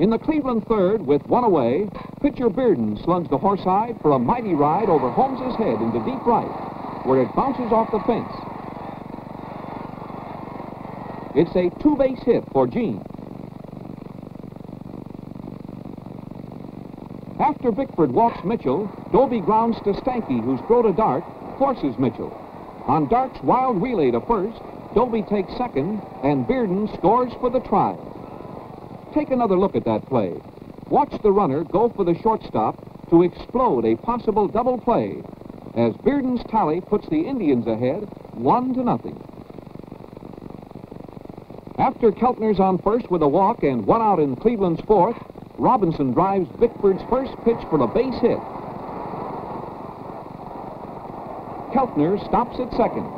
In 0.00 0.10
the 0.10 0.18
Cleveland 0.18 0.66
third, 0.66 1.06
with 1.06 1.24
one 1.28 1.44
away, 1.44 1.88
pitcher 2.22 2.50
Bearden 2.50 3.00
slugs 3.04 3.30
the 3.30 3.38
horsehide 3.38 4.02
for 4.02 4.10
a 4.10 4.18
mighty 4.18 4.54
ride 4.54 4.88
over 4.88 5.12
Holmes's 5.12 5.56
head 5.58 5.80
into 5.80 6.04
deep 6.04 6.26
right 6.26 7.06
where 7.06 7.22
it 7.22 7.28
bounces 7.36 7.70
off 7.70 7.92
the 7.92 8.00
fence. 8.00 8.53
It's 11.34 11.54
a 11.56 11.68
two-base 11.82 12.22
hit 12.22 12.44
for 12.52 12.68
Gene. 12.68 13.04
After 17.40 17.72
Bickford 17.72 18.12
walks 18.12 18.44
Mitchell, 18.44 18.88
Doby 19.12 19.40
grounds 19.40 19.76
to 19.78 19.94
Stanky, 19.94 20.42
whose 20.42 20.60
throw 20.68 20.82
to 20.82 20.92
Dark 20.92 21.24
forces 21.58 21.98
Mitchell. 21.98 22.32
On 22.86 23.08
Dark's 23.08 23.42
wild 23.42 23.82
relay 23.82 24.12
to 24.12 24.20
first, 24.20 24.60
Doby 24.94 25.22
takes 25.22 25.56
second, 25.56 26.00
and 26.22 26.46
Bearden 26.46 26.86
scores 26.96 27.32
for 27.40 27.50
the 27.50 27.60
tribe. 27.60 27.98
Take 29.12 29.30
another 29.30 29.58
look 29.58 29.74
at 29.74 29.84
that 29.86 30.06
play. 30.06 30.34
Watch 30.88 31.20
the 31.22 31.32
runner 31.32 31.64
go 31.64 31.88
for 31.88 32.04
the 32.04 32.16
shortstop 32.22 32.76
to 33.10 33.22
explode 33.22 33.84
a 33.84 33.96
possible 33.96 34.46
double 34.46 34.78
play 34.78 35.22
as 35.74 35.94
Bearden's 35.94 36.44
tally 36.48 36.80
puts 36.80 37.08
the 37.08 37.22
Indians 37.22 37.66
ahead 37.66 38.08
one 38.34 38.72
to 38.74 38.84
nothing. 38.84 39.20
After 41.78 42.12
Keltner's 42.12 42.60
on 42.60 42.78
first 42.78 43.10
with 43.10 43.22
a 43.22 43.28
walk 43.28 43.64
and 43.64 43.84
one 43.84 44.00
out 44.00 44.20
in 44.20 44.36
Cleveland's 44.36 44.80
fourth, 44.82 45.16
Robinson 45.58 46.12
drives 46.12 46.48
Bickford's 46.60 47.02
first 47.10 47.32
pitch 47.44 47.58
for 47.68 47.82
a 47.82 47.88
base 47.88 48.14
hit. 48.20 48.38
Keltner 51.74 52.24
stops 52.26 52.60
at 52.60 52.70
second. 52.76 53.10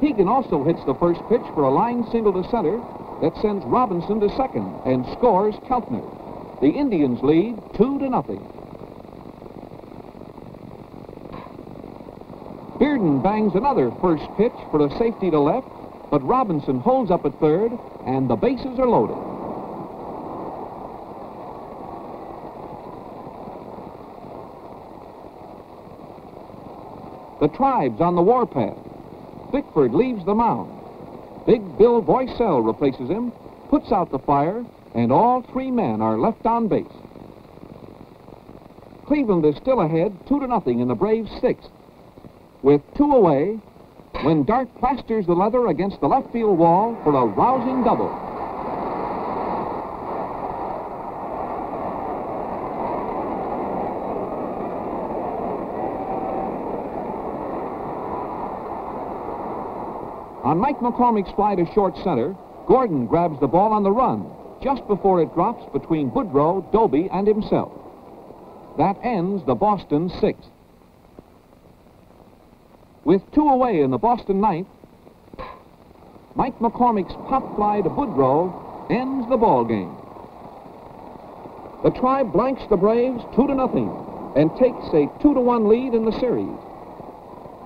Hegan 0.00 0.26
also 0.26 0.64
hits 0.64 0.82
the 0.86 0.94
first 0.94 1.20
pitch 1.28 1.42
for 1.54 1.64
a 1.64 1.70
line 1.70 2.04
single 2.10 2.32
to 2.32 2.48
center 2.50 2.78
that 3.20 3.36
sends 3.42 3.64
Robinson 3.66 4.20
to 4.20 4.30
second 4.30 4.74
and 4.86 5.04
scores 5.12 5.54
Keltner. 5.68 6.02
The 6.60 6.70
Indians 6.70 7.22
lead 7.22 7.60
two 7.76 7.98
to 7.98 8.08
nothing. 8.08 8.61
Bearden 13.02 13.20
bangs 13.20 13.56
another 13.56 13.90
first 14.00 14.22
pitch 14.36 14.52
for 14.70 14.86
a 14.86 14.90
safety 14.96 15.28
to 15.28 15.40
left, 15.40 15.66
but 16.08 16.22
Robinson 16.22 16.78
holds 16.78 17.10
up 17.10 17.26
at 17.26 17.34
third, 17.40 17.72
and 18.06 18.30
the 18.30 18.36
bases 18.36 18.78
are 18.78 18.86
loaded. 18.86 19.16
The 27.40 27.48
tribe's 27.56 28.00
on 28.00 28.14
the 28.14 28.22
warpath. 28.22 28.78
Bickford 29.50 29.94
leaves 29.94 30.24
the 30.24 30.34
mound. 30.34 30.70
Big 31.44 31.76
Bill 31.76 32.00
Voiselle 32.02 32.62
replaces 32.62 33.10
him, 33.10 33.32
puts 33.68 33.90
out 33.90 34.12
the 34.12 34.20
fire, 34.20 34.64
and 34.94 35.10
all 35.10 35.42
three 35.42 35.72
men 35.72 36.00
are 36.00 36.16
left 36.16 36.46
on 36.46 36.68
base. 36.68 36.86
Cleveland 39.06 39.44
is 39.44 39.56
still 39.56 39.80
ahead, 39.80 40.16
two 40.28 40.38
to 40.38 40.46
nothing 40.46 40.78
in 40.78 40.86
the 40.86 40.94
Braves' 40.94 41.32
sixth. 41.40 41.68
With 42.62 42.80
two 42.96 43.10
away, 43.10 43.58
when 44.22 44.44
Dark 44.44 44.68
plasters 44.78 45.26
the 45.26 45.34
leather 45.34 45.66
against 45.66 46.00
the 46.00 46.06
left 46.06 46.32
field 46.32 46.58
wall 46.58 46.96
for 47.02 47.12
a 47.12 47.26
rousing 47.26 47.82
double. 47.82 48.08
On 60.44 60.58
Mike 60.58 60.78
McCormick's 60.78 61.32
fly 61.34 61.56
to 61.56 61.64
short 61.72 61.96
center, 62.04 62.36
Gordon 62.68 63.06
grabs 63.06 63.40
the 63.40 63.48
ball 63.48 63.72
on 63.72 63.82
the 63.82 63.90
run 63.90 64.30
just 64.62 64.86
before 64.86 65.20
it 65.20 65.34
drops 65.34 65.64
between 65.72 66.10
Boudreau, 66.10 66.70
Doby, 66.72 67.08
and 67.12 67.26
himself. 67.26 67.72
That 68.78 68.96
ends 69.02 69.44
the 69.46 69.56
Boston 69.56 70.08
sixth. 70.20 70.48
With 73.04 73.22
two 73.32 73.48
away 73.48 73.80
in 73.80 73.90
the 73.90 73.98
Boston 73.98 74.40
ninth, 74.40 74.68
Mike 76.36 76.56
McCormick's 76.60 77.14
pop 77.28 77.56
fly 77.56 77.80
to 77.80 77.90
Boudreau 77.90 78.52
ends 78.90 79.28
the 79.28 79.36
ball 79.36 79.64
game. 79.64 79.96
The 81.82 81.90
Tribe 81.90 82.32
blanks 82.32 82.62
the 82.70 82.76
Braves 82.76 83.24
two 83.34 83.48
to 83.48 83.54
nothing 83.54 83.90
and 84.36 84.56
takes 84.56 84.86
a 84.94 85.10
two 85.20 85.34
to 85.34 85.40
one 85.40 85.68
lead 85.68 85.94
in 85.94 86.04
the 86.04 86.18
series. 86.20 86.58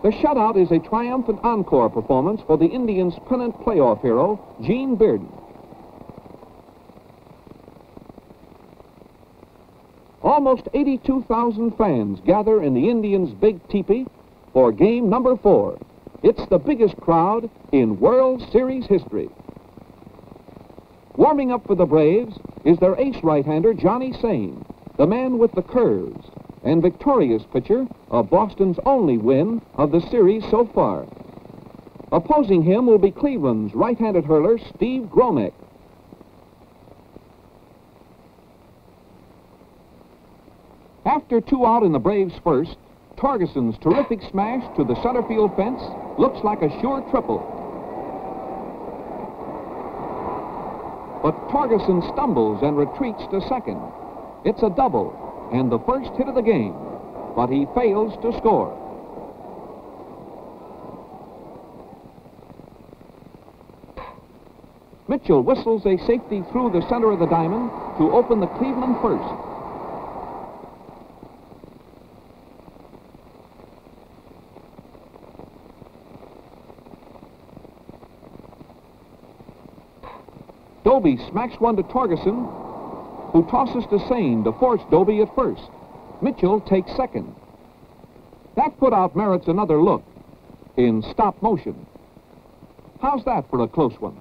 The 0.02 0.10
shutout 0.10 0.56
is 0.56 0.72
a 0.72 0.78
triumphant 0.78 1.40
encore 1.44 1.90
performance 1.90 2.40
for 2.46 2.56
the 2.56 2.66
Indians' 2.66 3.14
pennant 3.28 3.58
playoff 3.60 4.00
hero, 4.00 4.40
Gene 4.62 4.96
Bearden. 4.96 5.30
Almost 10.22 10.68
82,000 10.72 11.76
fans 11.76 12.20
gather 12.24 12.62
in 12.62 12.72
the 12.72 12.88
Indians' 12.88 13.34
big 13.34 13.60
teepee 13.68 14.06
for 14.56 14.72
game 14.72 15.10
number 15.10 15.36
four. 15.36 15.78
It's 16.22 16.40
the 16.48 16.56
biggest 16.56 16.96
crowd 16.96 17.50
in 17.72 18.00
World 18.00 18.42
Series 18.50 18.86
history. 18.86 19.28
Warming 21.14 21.52
up 21.52 21.66
for 21.66 21.74
the 21.74 21.84
Braves 21.84 22.38
is 22.64 22.78
their 22.78 22.98
ace 22.98 23.22
right-hander, 23.22 23.74
Johnny 23.74 24.14
Sain, 24.14 24.64
the 24.96 25.06
man 25.06 25.36
with 25.36 25.52
the 25.52 25.60
curves, 25.60 26.24
and 26.64 26.80
victorious 26.80 27.42
pitcher 27.52 27.86
of 28.10 28.30
Boston's 28.30 28.78
only 28.86 29.18
win 29.18 29.60
of 29.74 29.92
the 29.92 30.00
series 30.00 30.42
so 30.50 30.64
far. 30.74 31.06
Opposing 32.10 32.62
him 32.62 32.86
will 32.86 32.96
be 32.96 33.10
Cleveland's 33.10 33.74
right-handed 33.74 34.24
hurler, 34.24 34.56
Steve 34.74 35.02
Gromek. 35.02 35.52
After 41.04 41.42
two 41.42 41.66
out 41.66 41.82
in 41.82 41.92
the 41.92 41.98
Braves' 41.98 42.40
first, 42.42 42.78
Torgeson's 43.16 43.78
terrific 43.78 44.20
smash 44.30 44.62
to 44.76 44.84
the 44.84 44.94
center 45.02 45.22
field 45.22 45.56
fence 45.56 45.80
looks 46.18 46.44
like 46.44 46.60
a 46.60 46.70
sure 46.80 47.00
triple. 47.10 47.40
But 51.22 51.34
Torgeson 51.48 52.02
stumbles 52.12 52.62
and 52.62 52.76
retreats 52.76 53.22
to 53.30 53.40
second. 53.48 53.80
It's 54.44 54.62
a 54.62 54.70
double 54.70 55.26
and 55.52 55.72
the 55.72 55.78
first 55.80 56.10
hit 56.18 56.28
of 56.28 56.34
the 56.34 56.42
game, 56.42 56.74
but 57.34 57.48
he 57.48 57.66
fails 57.74 58.12
to 58.22 58.36
score. 58.38 58.74
Mitchell 65.08 65.42
whistles 65.42 65.86
a 65.86 65.96
safety 66.06 66.42
through 66.52 66.70
the 66.70 66.86
center 66.88 67.12
of 67.12 67.20
the 67.20 67.26
diamond 67.26 67.70
to 67.98 68.12
open 68.12 68.40
the 68.40 68.50
Cleveland 68.58 68.96
first. 69.00 69.55
Doby 80.96 81.18
smacks 81.28 81.60
one 81.60 81.76
to 81.76 81.82
Torgeson, 81.82 83.30
who 83.30 83.44
tosses 83.50 83.84
to 83.90 83.98
Sain 84.08 84.42
to 84.44 84.52
force 84.52 84.80
Doby 84.90 85.20
at 85.20 85.34
first. 85.34 85.68
Mitchell 86.22 86.58
takes 86.58 86.90
second. 86.96 87.34
That 88.56 88.78
put 88.78 88.94
out 88.94 89.14
merits 89.14 89.46
another 89.46 89.82
look 89.82 90.02
in 90.78 91.02
stop 91.10 91.42
motion. 91.42 91.84
How's 93.02 93.22
that 93.26 93.44
for 93.50 93.62
a 93.62 93.68
close 93.68 93.92
one? 94.00 94.14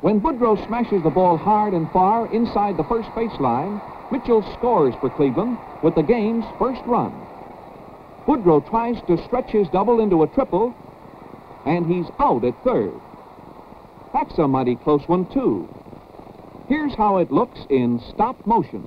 When 0.00 0.18
Boudreau 0.18 0.66
smashes 0.66 1.02
the 1.02 1.10
ball 1.10 1.36
hard 1.36 1.74
and 1.74 1.90
far 1.90 2.32
inside 2.32 2.78
the 2.78 2.84
first 2.84 3.10
baseline, 3.10 3.82
Mitchell 4.10 4.40
scores 4.56 4.94
for 5.02 5.10
Cleveland 5.10 5.58
with 5.82 5.94
the 5.94 6.02
game's 6.02 6.46
first 6.58 6.80
run. 6.86 7.12
Boudreau 8.26 8.66
tries 8.68 9.00
to 9.06 9.22
stretch 9.24 9.50
his 9.50 9.68
double 9.68 10.00
into 10.00 10.22
a 10.22 10.26
triple, 10.28 10.74
and 11.66 11.86
he's 11.86 12.06
out 12.18 12.44
at 12.44 12.54
third. 12.64 12.92
That's 14.12 14.38
a 14.38 14.48
mighty 14.48 14.76
close 14.76 15.06
one, 15.06 15.26
too. 15.26 15.68
Here's 16.68 16.94
how 16.94 17.18
it 17.18 17.30
looks 17.30 17.60
in 17.68 18.00
stop 18.08 18.46
motion. 18.46 18.82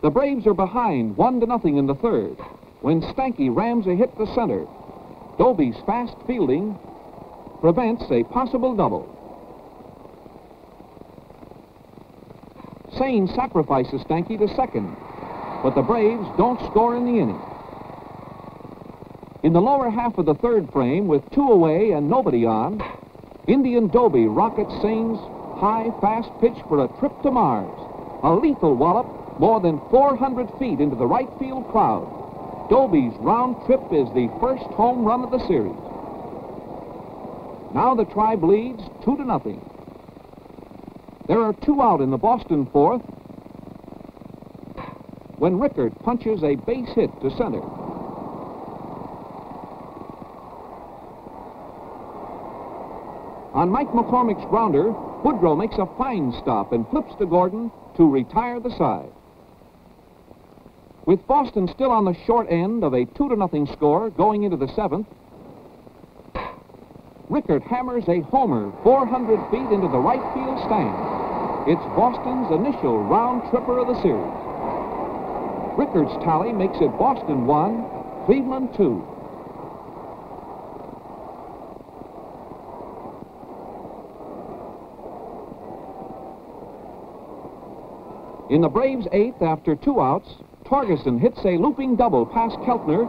The 0.00 0.10
Braves 0.10 0.46
are 0.46 0.54
behind 0.54 1.16
one 1.16 1.40
to 1.40 1.46
nothing 1.46 1.76
in 1.76 1.86
the 1.86 1.94
third 1.94 2.36
when 2.80 3.02
Stanky 3.02 3.54
rams 3.54 3.86
a 3.86 3.94
hit 3.94 4.16
to 4.16 4.26
center. 4.34 4.64
Doby's 5.38 5.76
fast 5.86 6.16
fielding 6.26 6.78
prevents 7.60 8.04
a 8.10 8.22
possible 8.24 8.74
double. 8.74 9.17
Sain 12.98 13.28
sacrifices 13.28 14.02
Stanky 14.02 14.36
to 14.38 14.48
second, 14.56 14.96
but 15.62 15.74
the 15.74 15.82
Braves 15.82 16.26
don't 16.36 16.58
score 16.70 16.96
in 16.96 17.04
the 17.04 17.20
inning. 17.20 17.40
In 19.44 19.52
the 19.52 19.60
lower 19.60 19.88
half 19.88 20.18
of 20.18 20.26
the 20.26 20.34
third 20.34 20.72
frame, 20.72 21.06
with 21.06 21.22
two 21.30 21.48
away 21.48 21.92
and 21.92 22.10
nobody 22.10 22.44
on, 22.44 22.82
Indian 23.46 23.86
Doby 23.86 24.26
rockets 24.26 24.74
Sain's 24.82 25.18
high, 25.58 25.90
fast 26.00 26.28
pitch 26.40 26.58
for 26.68 26.84
a 26.84 26.88
trip 26.98 27.12
to 27.22 27.30
Mars. 27.30 27.70
A 28.24 28.34
lethal 28.34 28.74
wallop 28.74 29.06
more 29.38 29.60
than 29.60 29.80
400 29.90 30.48
feet 30.58 30.80
into 30.80 30.96
the 30.96 31.06
right 31.06 31.28
field 31.38 31.68
crowd. 31.68 32.68
Doby's 32.68 33.14
round 33.20 33.64
trip 33.64 33.80
is 33.92 34.08
the 34.12 34.28
first 34.40 34.66
home 34.74 35.04
run 35.04 35.22
of 35.22 35.30
the 35.30 35.46
series. 35.46 35.78
Now 37.72 37.94
the 37.94 38.06
Tribe 38.06 38.42
leads 38.42 38.82
two 39.04 39.16
to 39.16 39.24
nothing. 39.24 39.67
There 41.28 41.42
are 41.42 41.52
two 41.52 41.82
out 41.82 42.00
in 42.00 42.10
the 42.10 42.16
Boston 42.16 42.64
fourth 42.72 43.02
when 45.36 45.60
Rickert 45.60 45.92
punches 46.02 46.42
a 46.42 46.54
base 46.54 46.88
hit 46.94 47.10
to 47.20 47.30
center. 47.36 47.60
On 53.52 53.68
Mike 53.68 53.88
McCormick's 53.88 54.48
grounder, 54.48 54.84
Boudreau 55.22 55.56
makes 55.56 55.76
a 55.76 55.86
fine 55.98 56.32
stop 56.40 56.72
and 56.72 56.88
flips 56.88 57.14
to 57.18 57.26
Gordon 57.26 57.70
to 57.96 58.08
retire 58.08 58.58
the 58.58 58.70
side. 58.78 59.10
With 61.04 61.26
Boston 61.26 61.68
still 61.68 61.90
on 61.90 62.06
the 62.06 62.16
short 62.26 62.46
end 62.50 62.84
of 62.84 62.94
a 62.94 63.04
2 63.04 63.28
to 63.28 63.36
nothing 63.36 63.66
score 63.66 64.08
going 64.10 64.44
into 64.44 64.56
the 64.56 64.68
seventh, 64.74 65.06
Rickert 67.28 67.62
hammers 67.64 68.04
a 68.08 68.20
homer 68.20 68.72
400 68.82 69.50
feet 69.50 69.70
into 69.74 69.88
the 69.88 69.98
right 69.98 70.22
field 70.32 70.58
stand. 70.64 71.17
It's 71.70 71.84
Boston's 71.94 72.50
initial 72.50 73.04
round 73.04 73.42
tripper 73.50 73.78
of 73.78 73.88
the 73.88 74.00
series. 74.00 74.24
Rickert's 75.76 76.16
tally 76.24 76.50
makes 76.50 76.78
it 76.80 76.88
Boston 76.96 77.44
1, 77.44 78.24
Cleveland 78.24 78.70
2. 78.74 79.04
In 88.48 88.62
the 88.62 88.70
Braves' 88.70 89.06
eighth, 89.12 89.42
after 89.42 89.76
two 89.76 90.00
outs, 90.00 90.30
Torgeson 90.64 91.20
hits 91.20 91.44
a 91.44 91.58
looping 91.58 91.96
double 91.96 92.24
past 92.24 92.56
Keltner. 92.60 93.04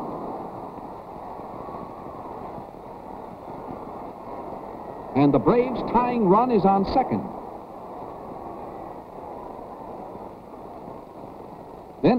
And 5.16 5.34
the 5.34 5.40
Braves' 5.40 5.80
tying 5.94 6.28
run 6.28 6.52
is 6.52 6.66
on 6.66 6.84
second. 6.94 7.39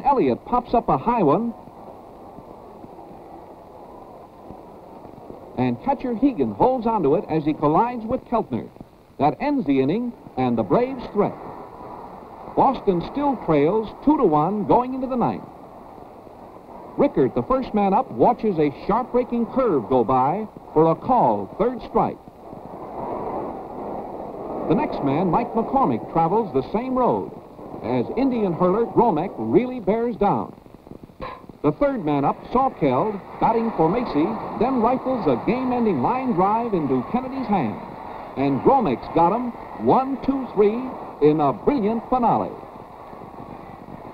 Then 0.01 0.09
Elliott 0.09 0.47
pops 0.47 0.73
up 0.73 0.89
a 0.89 0.97
high 0.97 1.23
one. 1.23 1.53
And 5.59 5.83
catcher 5.85 6.15
Hegan 6.15 6.55
holds 6.55 6.87
onto 6.87 7.17
it 7.17 7.25
as 7.29 7.45
he 7.45 7.53
collides 7.53 8.07
with 8.07 8.25
Keltner. 8.25 8.67
That 9.19 9.37
ends 9.41 9.67
the 9.67 9.81
inning 9.81 10.15
and 10.39 10.57
the 10.57 10.63
Braves' 10.63 11.05
threat. 11.13 11.37
Boston 12.57 13.03
still 13.13 13.37
trails 13.45 13.89
2 14.07 14.17
to 14.17 14.25
1 14.25 14.67
going 14.67 14.95
into 14.95 15.07
the 15.07 15.17
ninth. 15.17 15.45
Rickert, 16.97 17.35
the 17.35 17.43
first 17.43 17.75
man 17.75 17.93
up, 17.93 18.11
watches 18.11 18.59
a 18.59 18.73
sharp 18.87 19.13
breaking 19.13 19.47
curve 19.53 19.87
go 19.91 20.03
by 20.03 20.49
for 20.73 20.91
a 20.91 20.95
call, 20.95 21.55
third 21.59 21.79
strike. 21.91 22.19
The 24.69 24.75
next 24.75 25.05
man, 25.05 25.31
Mike 25.31 25.53
McCormick, 25.53 26.11
travels 26.13 26.53
the 26.55 26.65
same 26.73 26.97
road 26.97 27.40
as 27.83 28.07
Indian 28.17 28.53
hurler 28.53 28.87
Gromek 28.87 29.33
really 29.39 29.81
bears 29.81 30.17
down. 30.17 30.55
The 31.63 31.73
third 31.73 32.05
man 32.05 32.25
up, 32.25 32.37
Salkeld, 32.53 33.21
batting 33.41 33.71
for 33.77 33.89
Masi, 33.89 34.59
then 34.59 34.81
rifles 34.81 35.27
a 35.27 35.37
game-ending 35.47 36.01
line 36.01 36.33
drive 36.33 36.73
into 36.73 37.05
Kennedy's 37.13 37.47
hand. 37.47 37.77
and 38.37 38.61
Gromek's 38.61 39.09
got 39.15 39.35
him 39.35 39.51
one, 39.85 40.17
two, 40.25 40.47
three 40.55 40.79
in 41.29 41.41
a 41.41 41.53
brilliant 41.53 42.03
finale. 42.09 42.53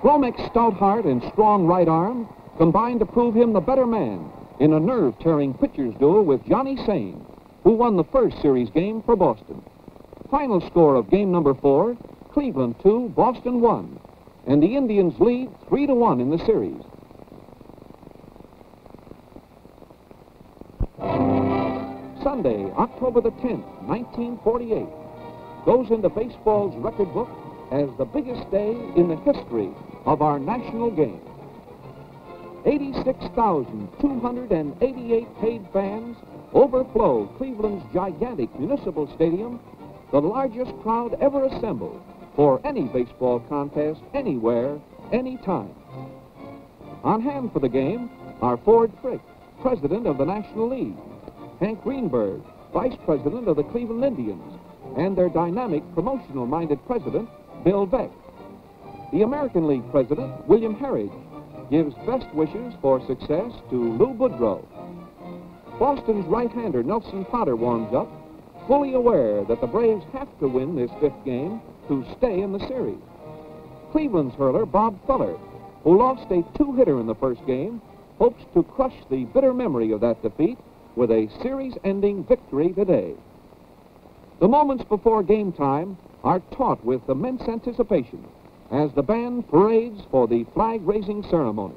Gromek's 0.03 0.45
stout 0.51 0.75
heart 0.75 1.05
and 1.05 1.23
strong 1.33 1.67
right 1.67 1.89
arm 1.89 2.29
combined 2.59 3.01
to 3.01 3.07
prove 3.07 3.35
him 3.35 3.53
the 3.53 3.61
better 3.61 3.87
man 3.87 4.31
in 4.61 4.73
a 4.73 4.81
nerve-tearing 4.81 5.55
pitcher's 5.55 5.95
duel 5.97 6.25
with 6.25 6.45
Johnny 6.47 6.77
Sain, 6.87 7.25
who 7.63 7.73
won 7.73 7.97
the 7.97 8.05
first 8.05 8.41
series 8.41 8.71
game 8.71 9.03
for 9.03 9.17
Boston. 9.17 9.63
Final 10.31 10.61
score 10.69 10.95
of 10.95 11.11
game 11.11 11.31
number 11.31 11.55
four, 11.55 11.97
Cleveland 12.37 12.77
2, 12.83 13.15
Boston 13.17 13.63
1, 13.63 13.99
and 14.47 14.63
the 14.63 14.77
Indians 14.77 15.15
lead 15.19 15.49
3 15.71 15.87
to 15.87 15.95
1 15.95 16.21
in 16.21 16.29
the 16.29 16.37
series. 16.45 16.83
Sunday, 22.23 22.71
October 22.77 23.23
the 23.23 23.31
10th, 23.31 23.65
1948, 23.89 24.85
goes 25.65 25.91
into 25.91 26.11
baseball's 26.11 26.77
record 26.77 27.11
book 27.15 27.31
as 27.73 27.89
the 27.97 28.05
biggest 28.05 28.51
day 28.51 28.77
in 28.97 29.09
the 29.09 29.17
history 29.25 29.71
of 30.05 30.21
our 30.21 30.39
national 30.39 30.91
game. 30.91 31.23
86,288 32.67 35.41
paid 35.41 35.67
fans 35.73 36.19
overflow 36.53 37.25
Cleveland's 37.39 37.83
gigantic 37.95 38.55
municipal 38.61 39.11
stadium, 39.15 39.59
the 40.13 40.21
largest 40.21 40.73
crowd 40.83 41.17
ever 41.23 41.47
assembled 41.47 42.03
for 42.37 42.61
any 42.65 42.83
baseball 42.83 43.41
contest 43.49 44.01
anywhere, 44.15 44.79
anytime. 45.13 45.75
On 47.03 47.21
hand 47.23 47.53
for 47.53 47.61
the 47.61 47.69
game 47.69 48.11
are 48.43 48.59
Ford 48.59 48.93
Frick, 49.01 49.21
president 49.63 50.07
of 50.07 50.19
the 50.19 50.25
National 50.25 50.69
League, 50.69 50.97
Hank 51.59 51.83
Greenberg, 51.83 52.43
vice 52.73 52.97
president 53.07 53.49
of 53.49 53.57
the 53.57 53.65
Cleveland 53.65 54.05
Indians, 54.05 54.61
and 54.99 55.17
their 55.17 55.31
dynamic, 55.31 55.83
promotional-minded 55.95 56.79
president, 56.87 57.29
Bill 57.65 57.87
Veeck. 57.87 58.13
The 59.13 59.23
American 59.23 59.67
League 59.67 59.91
president, 59.91 60.47
William 60.47 60.77
Harridge, 60.77 61.13
gives 61.71 61.95
best 62.07 62.33
wishes 62.35 62.75
for 62.83 63.05
success 63.07 63.53
to 63.71 63.97
Lou 63.97 64.15
Boudreau. 64.15 64.65
Boston's 65.79 66.27
right-hander, 66.27 66.83
Nelson 66.83 67.25
Potter, 67.25 67.57
warms 67.57 67.95
up, 67.95 68.09
fully 68.67 68.95
aware 68.95 69.45
that 69.45 69.61
the 69.61 69.67
Braves 69.67 70.05
have 70.13 70.29
to 70.41 70.49
win 70.49 70.77
this 70.77 70.91
fifth 71.01 71.25
game 71.25 71.61
to 71.89 72.05
stay 72.19 72.41
in 72.41 72.53
the 72.53 72.67
series. 72.67 72.99
Cleveland's 73.93 74.35
hurler, 74.35 74.67
Bob 74.67 74.99
Feller, 75.07 75.37
who 75.85 75.99
lost 75.99 76.31
a 76.31 76.45
two-hitter 76.59 76.99
in 77.01 77.07
the 77.07 77.15
first 77.15 77.45
game, 77.47 77.81
hopes 78.19 78.43
to 78.55 78.63
crush 78.63 78.97
the 79.11 79.25
bitter 79.27 79.55
memory 79.55 79.93
of 79.93 80.01
that 80.01 80.23
defeat 80.23 80.59
with 80.97 81.11
a 81.11 81.31
series-ending 81.43 82.25
victory 82.25 82.73
today. 82.73 83.15
The 84.41 84.49
moments 84.49 84.85
before 84.85 85.23
game 85.23 85.53
time 85.53 85.97
are 86.25 86.41
taut 86.51 86.85
with 86.85 87.09
immense 87.09 87.43
anticipation 87.43 88.25
as 88.71 88.93
the 88.93 89.03
band 89.03 89.49
parades 89.49 90.03
for 90.11 90.27
the 90.27 90.45
flag-raising 90.55 91.23
ceremony. 91.25 91.77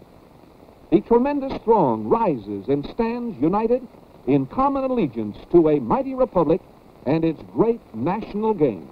The 0.91 1.01
tremendous 1.01 1.53
throng 1.63 2.07
rises 2.07 2.67
and 2.67 2.85
stands 2.87 3.39
united 3.39 3.87
in 4.25 4.47
common 4.47 4.83
allegiance 4.85 5.37
to 5.51 5.69
a 5.69 5.79
mighty 5.79 6.15
republic 6.15 6.61
and 7.05 7.23
its 7.23 7.41
great 7.53 7.81
national 7.93 8.55
game. 8.55 8.89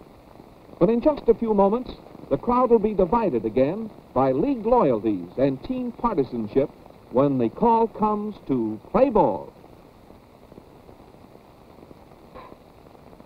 But 0.80 0.90
in 0.90 1.02
just 1.02 1.28
a 1.28 1.34
few 1.34 1.54
moments, 1.54 1.92
the 2.30 2.38
crowd 2.38 2.70
will 2.70 2.80
be 2.80 2.94
divided 2.94 3.46
again 3.46 3.90
by 4.13 4.32
league 4.32 4.66
loyalties 4.66 5.30
and 5.38 5.63
team 5.63 5.92
partisanship 5.92 6.70
when 7.12 7.38
the 7.38 7.50
call 7.50 7.88
comes 7.88 8.36
to 8.48 8.80
play 8.92 9.10
ball. 9.10 9.54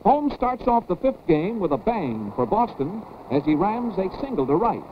Holmes 0.04 0.34
starts 0.34 0.68
off 0.68 0.88
the 0.88 0.96
fifth 0.96 1.28
game 1.28 1.60
with 1.60 1.72
a 1.72 1.78
bang 1.78 2.32
for 2.36 2.46
Boston 2.46 3.04
as 3.30 3.44
he 3.46 3.54
rams 3.54 3.98
a 3.98 4.10
single 4.22 4.48
to 4.48 4.56
right. 4.56 4.84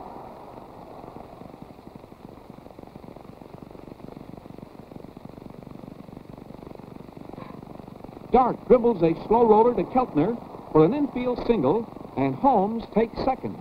Dark 8.32 8.64
dribbles 8.68 9.02
a 9.02 9.14
slow 9.26 9.48
roller 9.48 9.74
to 9.74 9.82
Keltner 9.90 10.36
for 10.70 10.84
an 10.84 10.94
infield 10.94 11.44
single, 11.48 11.88
and 12.20 12.34
Holmes 12.34 12.84
takes 12.94 13.16
second. 13.24 13.56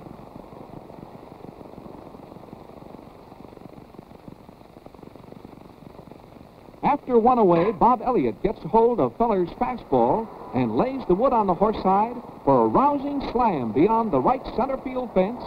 After 6.83 7.17
one 7.17 7.37
away, 7.37 7.71
Bob 7.71 8.01
Elliott 8.03 8.43
gets 8.43 8.59
hold 8.63 8.99
of 8.99 9.17
Feller's 9.17 9.49
fastball 9.51 10.27
and 10.53 10.75
lays 10.75 11.01
the 11.07 11.15
wood 11.15 11.31
on 11.31 11.47
the 11.47 11.55
horsehide 11.55 12.21
for 12.43 12.65
a 12.65 12.67
rousing 12.67 13.21
slam 13.31 13.71
beyond 13.71 14.11
the 14.11 14.19
right 14.19 14.43
center 14.57 14.77
field 14.83 15.09
fence, 15.13 15.41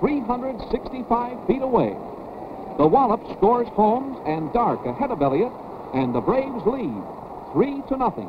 365 0.00 1.46
feet 1.46 1.62
away. 1.62 1.96
The 2.76 2.86
Wallop 2.86 3.22
scores 3.38 3.68
Holmes 3.68 4.18
and 4.26 4.52
Dark 4.52 4.84
ahead 4.84 5.10
of 5.10 5.22
Elliott, 5.22 5.52
and 5.94 6.14
the 6.14 6.20
Braves 6.20 6.66
lead 6.66 7.02
three 7.52 7.80
to 7.88 7.96
nothing. 7.96 8.28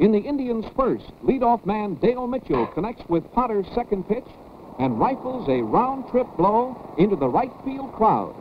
In 0.00 0.12
the 0.12 0.18
Indians' 0.18 0.64
first, 0.74 1.04
leadoff 1.22 1.66
man 1.66 1.96
Dale 1.96 2.26
Mitchell 2.26 2.66
connects 2.68 3.06
with 3.10 3.30
Potter's 3.34 3.66
second 3.74 4.08
pitch 4.08 4.24
and 4.78 4.98
rifles 4.98 5.46
a 5.46 5.60
round-trip 5.60 6.26
blow 6.38 6.74
into 6.96 7.16
the 7.16 7.28
right 7.28 7.52
field 7.66 7.92
crowd. 7.92 8.34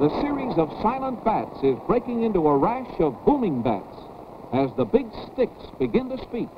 The 0.00 0.20
series 0.20 0.58
of 0.58 0.70
silent 0.82 1.24
bats 1.24 1.62
is 1.62 1.78
breaking 1.86 2.24
into 2.24 2.46
a 2.46 2.54
rash 2.58 3.00
of 3.00 3.16
booming 3.24 3.62
bats 3.62 3.96
as 4.52 4.70
the 4.76 4.84
big 4.84 5.06
sticks 5.32 5.64
begin 5.78 6.10
to 6.10 6.18
speak. 6.28 6.48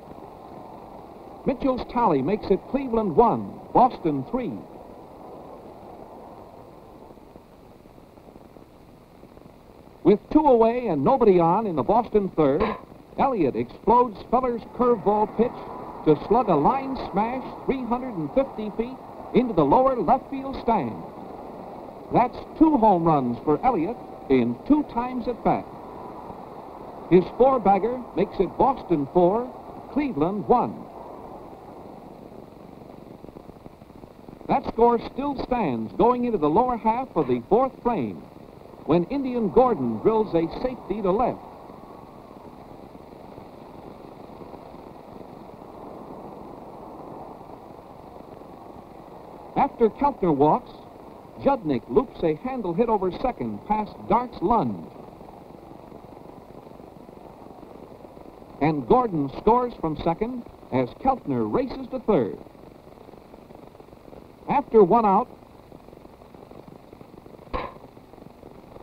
Mitchell's 1.46 1.86
tally 1.92 2.22
makes 2.22 2.46
it 2.50 2.58
Cleveland 2.72 3.14
1, 3.14 3.60
Boston 3.72 4.24
3. 4.32 4.50
With 10.06 10.20
two 10.30 10.46
away 10.46 10.86
and 10.86 11.02
nobody 11.02 11.40
on 11.40 11.66
in 11.66 11.74
the 11.74 11.82
Boston 11.82 12.30
third, 12.36 12.62
Elliott 13.18 13.56
explodes 13.56 14.16
Feller's 14.30 14.62
curveball 14.76 15.26
pitch 15.36 15.50
to 16.04 16.14
slug 16.28 16.48
a 16.48 16.54
line 16.54 16.94
smash 17.10 17.42
350 17.66 18.70
feet 18.76 18.96
into 19.34 19.52
the 19.52 19.64
lower 19.64 19.96
left 19.96 20.30
field 20.30 20.54
stand. 20.62 20.94
That's 22.14 22.38
two 22.56 22.76
home 22.76 23.02
runs 23.02 23.36
for 23.42 23.58
Elliott 23.66 23.96
in 24.30 24.56
two 24.68 24.84
times 24.94 25.26
at 25.26 25.42
bat. 25.42 25.66
His 27.10 27.24
four-bagger 27.36 28.00
makes 28.14 28.38
it 28.38 28.56
Boston 28.56 29.08
4, 29.12 29.90
Cleveland 29.92 30.46
1. 30.46 30.84
That 34.46 34.72
score 34.72 35.00
still 35.12 35.34
stands 35.46 35.92
going 35.94 36.26
into 36.26 36.38
the 36.38 36.48
lower 36.48 36.76
half 36.76 37.08
of 37.16 37.26
the 37.26 37.42
fourth 37.48 37.72
frame 37.82 38.22
when 38.86 39.04
Indian 39.04 39.50
Gordon 39.50 39.98
drills 39.98 40.34
a 40.34 40.46
safety 40.62 41.02
to 41.02 41.10
left. 41.10 41.40
After 49.56 49.90
Keltner 49.90 50.34
walks, 50.34 50.70
Judnich 51.42 51.82
loops 51.88 52.22
a 52.22 52.36
handle 52.36 52.72
hit 52.72 52.88
over 52.88 53.10
second 53.20 53.58
past 53.66 53.92
Dark's 54.08 54.40
lunge. 54.40 54.86
And 58.60 58.86
Gordon 58.88 59.30
scores 59.40 59.74
from 59.80 59.98
second 60.02 60.44
as 60.72 60.88
Keltner 61.04 61.52
races 61.52 61.86
to 61.90 61.98
third. 62.00 62.38
After 64.48 64.82
one 64.82 65.04
out, 65.04 65.28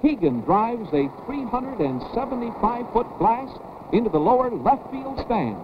Hegan 0.04 0.44
drives 0.44 0.89
a 0.89 1.08
375-foot 1.26 3.08
blast 3.18 3.58
into 3.94 4.10
the 4.10 4.20
lower 4.20 4.52
left 4.52 4.92
field 4.92 5.18
stand. 5.26 5.58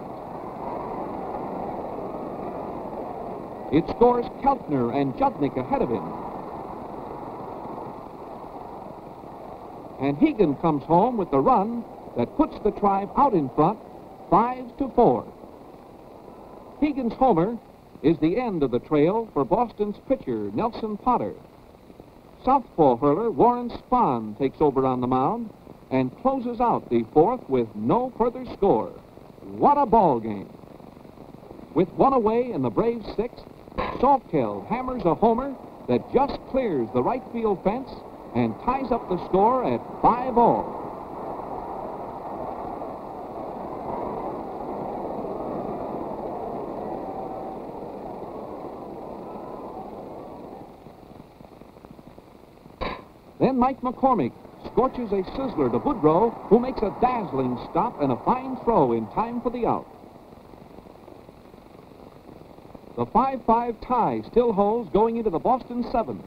It 3.70 3.86
scores 3.94 4.24
Keltner 4.42 4.98
and 4.98 5.12
Judnich 5.14 5.56
ahead 5.58 5.82
of 5.82 5.90
him. 5.90 6.02
And 10.00 10.16
Hegan 10.16 10.56
comes 10.62 10.84
home 10.84 11.18
with 11.18 11.30
the 11.30 11.38
run 11.38 11.84
that 12.16 12.34
puts 12.38 12.58
the 12.64 12.70
tribe 12.70 13.10
out 13.18 13.34
in 13.34 13.50
front, 13.50 13.78
five 14.30 14.64
to 14.78 14.88
four. 14.96 15.30
Hegan's 16.80 17.12
homer 17.12 17.58
is 18.02 18.18
the 18.20 18.40
end 18.40 18.62
of 18.62 18.70
the 18.70 18.78
trail 18.78 19.28
for 19.34 19.44
Boston's 19.44 19.96
pitcher, 20.08 20.50
Nelson 20.54 20.96
Potter. 20.96 21.34
Southpaw 22.44 22.96
hurler 22.96 23.30
Warren 23.30 23.68
Spahn 23.70 24.38
takes 24.38 24.60
over 24.60 24.86
on 24.86 25.00
the 25.00 25.06
mound 25.06 25.50
and 25.90 26.16
closes 26.22 26.60
out 26.60 26.88
the 26.88 27.04
fourth 27.12 27.46
with 27.50 27.68
no 27.74 28.12
further 28.16 28.46
score. 28.54 28.92
What 29.42 29.76
a 29.76 29.84
ball 29.84 30.20
game. 30.20 30.48
With 31.74 31.88
one 31.90 32.14
away 32.14 32.52
in 32.52 32.62
the 32.62 32.70
Braves' 32.70 33.06
sixth, 33.14 33.44
Salkeld 34.00 34.66
hammers 34.68 35.04
a 35.04 35.14
homer 35.14 35.54
that 35.88 36.00
just 36.14 36.38
clears 36.50 36.88
the 36.94 37.02
right 37.02 37.22
field 37.32 37.62
fence 37.62 37.90
and 38.34 38.54
ties 38.64 38.90
up 38.90 39.06
the 39.08 39.22
score 39.26 39.64
at 39.64 39.80
five 40.00 40.38
all. 40.38 40.80
Then 53.40 53.49
Mike 53.60 53.82
McCormick 53.82 54.32
scorches 54.72 55.12
a 55.12 55.22
sizzler 55.36 55.70
to 55.70 55.78
Boudreau, 55.78 56.32
who 56.48 56.58
makes 56.58 56.80
a 56.80 56.90
dazzling 56.92 57.60
stop 57.68 58.00
and 58.00 58.10
a 58.10 58.16
fine 58.24 58.56
throw 58.64 58.92
in 58.92 59.06
time 59.08 59.38
for 59.42 59.50
the 59.50 59.66
out. 59.66 59.84
The 62.96 63.04
5-5 63.04 63.76
tie 63.86 64.22
still 64.30 64.54
holds 64.54 64.88
going 64.94 65.18
into 65.18 65.28
the 65.28 65.38
Boston 65.38 65.84
seventh, 65.92 66.24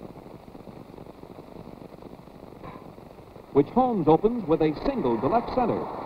which 3.54 3.68
Holmes 3.70 4.08
opens 4.08 4.48
with 4.48 4.62
a 4.62 4.72
single 4.86 5.20
to 5.20 5.28
left 5.28 5.56
center. 5.56 6.03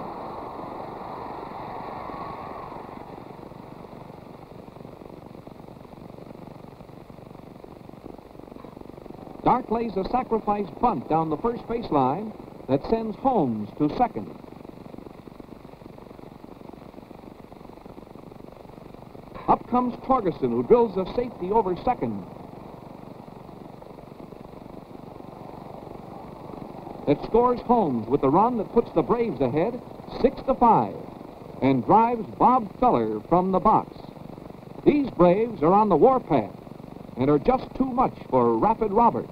Dark 9.48 9.72
lays 9.72 9.96
a 9.96 10.04
sacrifice 10.10 10.68
bunt 10.82 11.08
down 11.08 11.30
the 11.30 11.38
first 11.38 11.64
baseline 11.68 12.36
that 12.68 12.84
sends 12.90 13.16
Holmes 13.16 13.70
to 13.78 13.88
second. 13.96 14.30
Up 19.48 19.66
comes 19.70 19.94
Torgeson, 20.04 20.50
who 20.50 20.64
drills 20.64 20.98
a 20.98 21.06
safety 21.16 21.50
over 21.50 21.78
second. 21.86 22.26
That 27.08 27.24
scores 27.24 27.62
Holmes 27.62 28.06
with 28.10 28.20
the 28.20 28.30
run 28.30 28.58
that 28.58 28.74
puts 28.74 28.92
the 28.96 29.02
Braves 29.02 29.40
ahead, 29.40 29.82
six 30.22 30.42
to 30.48 30.56
five, 30.56 30.98
and 31.62 31.86
drives 31.86 32.28
Bob 32.38 32.70
Feller 32.82 33.22
from 33.30 33.54
the 33.54 33.60
box. 33.62 33.96
These 34.84 35.10
Braves 35.12 35.64
are 35.64 35.72
on 35.72 35.88
the 35.88 35.96
warpath 35.96 36.57
and 37.18 37.30
are 37.30 37.40
just 37.40 37.66
too 37.76 37.86
much 37.86 38.14
for 38.30 38.58
Rapid 38.58 38.92
Robert. 38.92 39.30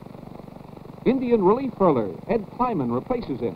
Indian 1.06 1.43
relief 1.43 1.71
hurler 1.78 2.10
Ed 2.28 2.45
Klieman 2.52 2.93
replaces 2.93 3.39
him. 3.39 3.56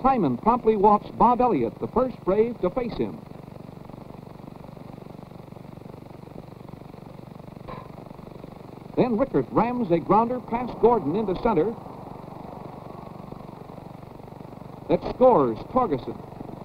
Klieman 0.00 0.40
promptly 0.40 0.76
walks 0.76 1.10
Bob 1.10 1.40
Elliott, 1.40 1.78
the 1.80 1.88
first 1.88 2.16
Brave, 2.24 2.58
to 2.60 2.70
face 2.70 2.96
him. 2.96 3.20
Then 8.96 9.16
Rickert 9.18 9.46
rams 9.52 9.90
a 9.90 9.98
grounder 9.98 10.40
past 10.40 10.72
Gordon 10.80 11.14
into 11.14 11.34
center. 11.42 11.74
That 14.88 15.00
scores 15.14 15.58
Torgeson. 15.72 16.16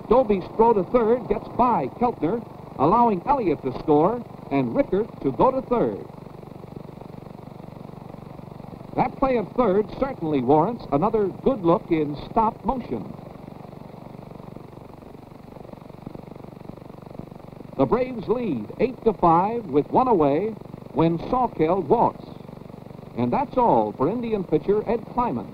Doby's 0.10 0.44
throw 0.56 0.74
to 0.74 0.84
third 0.86 1.28
gets 1.28 1.48
by 1.58 1.88
Keltner, 2.00 2.42
allowing 2.80 3.22
Elliott 3.28 3.62
to 3.64 3.78
score 3.80 4.24
and 4.54 4.76
Rickert 4.76 5.08
to 5.24 5.32
go 5.32 5.50
to 5.50 5.64
third. 5.64 6.06
That 8.96 9.18
play 9.18 9.38
of 9.38 9.52
third 9.54 9.88
certainly 10.00 10.42
warrants 10.42 10.86
another 10.92 11.28
good 11.28 11.64
look 11.64 11.90
in 11.90 12.16
stop 12.30 12.64
motion. 12.64 13.12
The 17.78 17.88
Braves 17.88 18.28
lead 18.28 18.68
8 18.80 19.04
to 19.06 19.14
5 19.14 19.66
with 19.66 19.90
one 19.90 20.08
away 20.08 20.50
when 20.92 21.18
Salkeld 21.18 21.88
walks. 21.88 22.24
And 23.18 23.34
that's 23.34 23.58
all 23.58 23.92
for 23.94 24.08
Indian 24.08 24.44
pitcher 24.44 24.88
Ed 24.88 25.02
Klieman. 25.16 25.48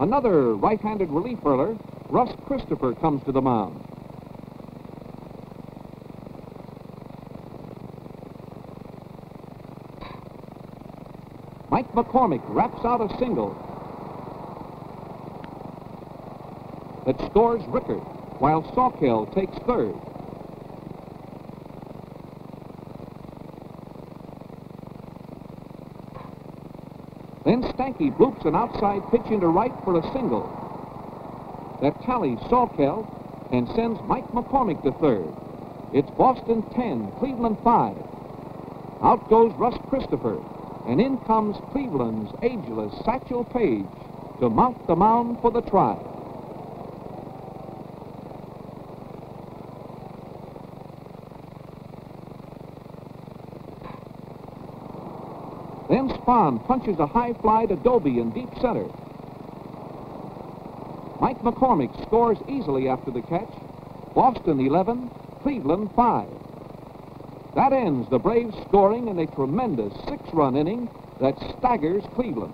Another 0.00 0.54
right-handed 0.54 1.10
relief 1.10 1.40
hurler, 1.40 1.76
Russ 2.08 2.34
Christopher, 2.46 2.94
comes 2.94 3.22
to 3.24 3.32
the 3.32 3.42
mound. 3.42 3.85
Mike 11.76 11.92
McCormick 11.92 12.40
raps 12.48 12.82
out 12.86 13.02
a 13.02 13.18
single 13.18 13.50
that 17.04 17.20
scores 17.30 17.60
Rickert, 17.68 18.00
while 18.40 18.62
Salkeld 18.72 19.34
takes 19.34 19.54
third. 19.66 19.94
Then 27.44 27.60
Stanky 27.74 28.10
bloops 28.10 28.46
an 28.46 28.56
outside 28.56 29.02
pitch 29.10 29.30
into 29.30 29.48
right 29.48 29.74
for 29.84 29.98
a 29.98 30.12
single. 30.14 30.48
That 31.82 32.02
tallies 32.06 32.38
Salkeld 32.48 33.06
and 33.52 33.68
sends 33.76 34.00
Mike 34.04 34.28
McCormick 34.28 34.82
to 34.84 34.92
third. 34.92 35.28
It's 35.92 36.08
Boston 36.16 36.62
10, 36.74 37.12
Cleveland 37.18 37.58
5. 37.62 37.96
Out 39.02 39.28
goes 39.28 39.52
Russ 39.58 39.76
Christopher, 39.90 40.40
and 40.86 41.00
in 41.00 41.18
comes 41.18 41.56
Cleveland's 41.72 42.30
ageless 42.42 42.92
Satchel 43.04 43.44
Paige 43.44 43.86
to 44.40 44.48
mount 44.48 44.86
the 44.86 44.94
mound 44.94 45.38
for 45.40 45.50
the 45.50 45.62
Tribe. 45.62 46.04
Then 55.88 56.08
Spahn 56.18 56.64
punches 56.66 56.98
a 56.98 57.06
high 57.06 57.32
fly 57.34 57.66
to 57.66 57.76
Doby 57.76 58.18
in 58.18 58.30
deep 58.30 58.50
center. 58.60 58.86
Mike 61.20 61.40
McCormick 61.40 61.90
scores 62.06 62.38
easily 62.48 62.88
after 62.88 63.10
the 63.10 63.22
catch. 63.22 63.52
Boston 64.14 64.60
11, 64.60 65.10
Cleveland 65.42 65.90
5. 65.94 66.45
That 67.56 67.72
ends 67.72 68.06
the 68.10 68.18
Braves 68.18 68.54
scoring 68.68 69.08
in 69.08 69.18
a 69.18 69.26
tremendous 69.26 69.94
six-run 70.06 70.56
inning 70.56 70.90
that 71.22 71.38
staggers 71.56 72.04
Cleveland. 72.14 72.52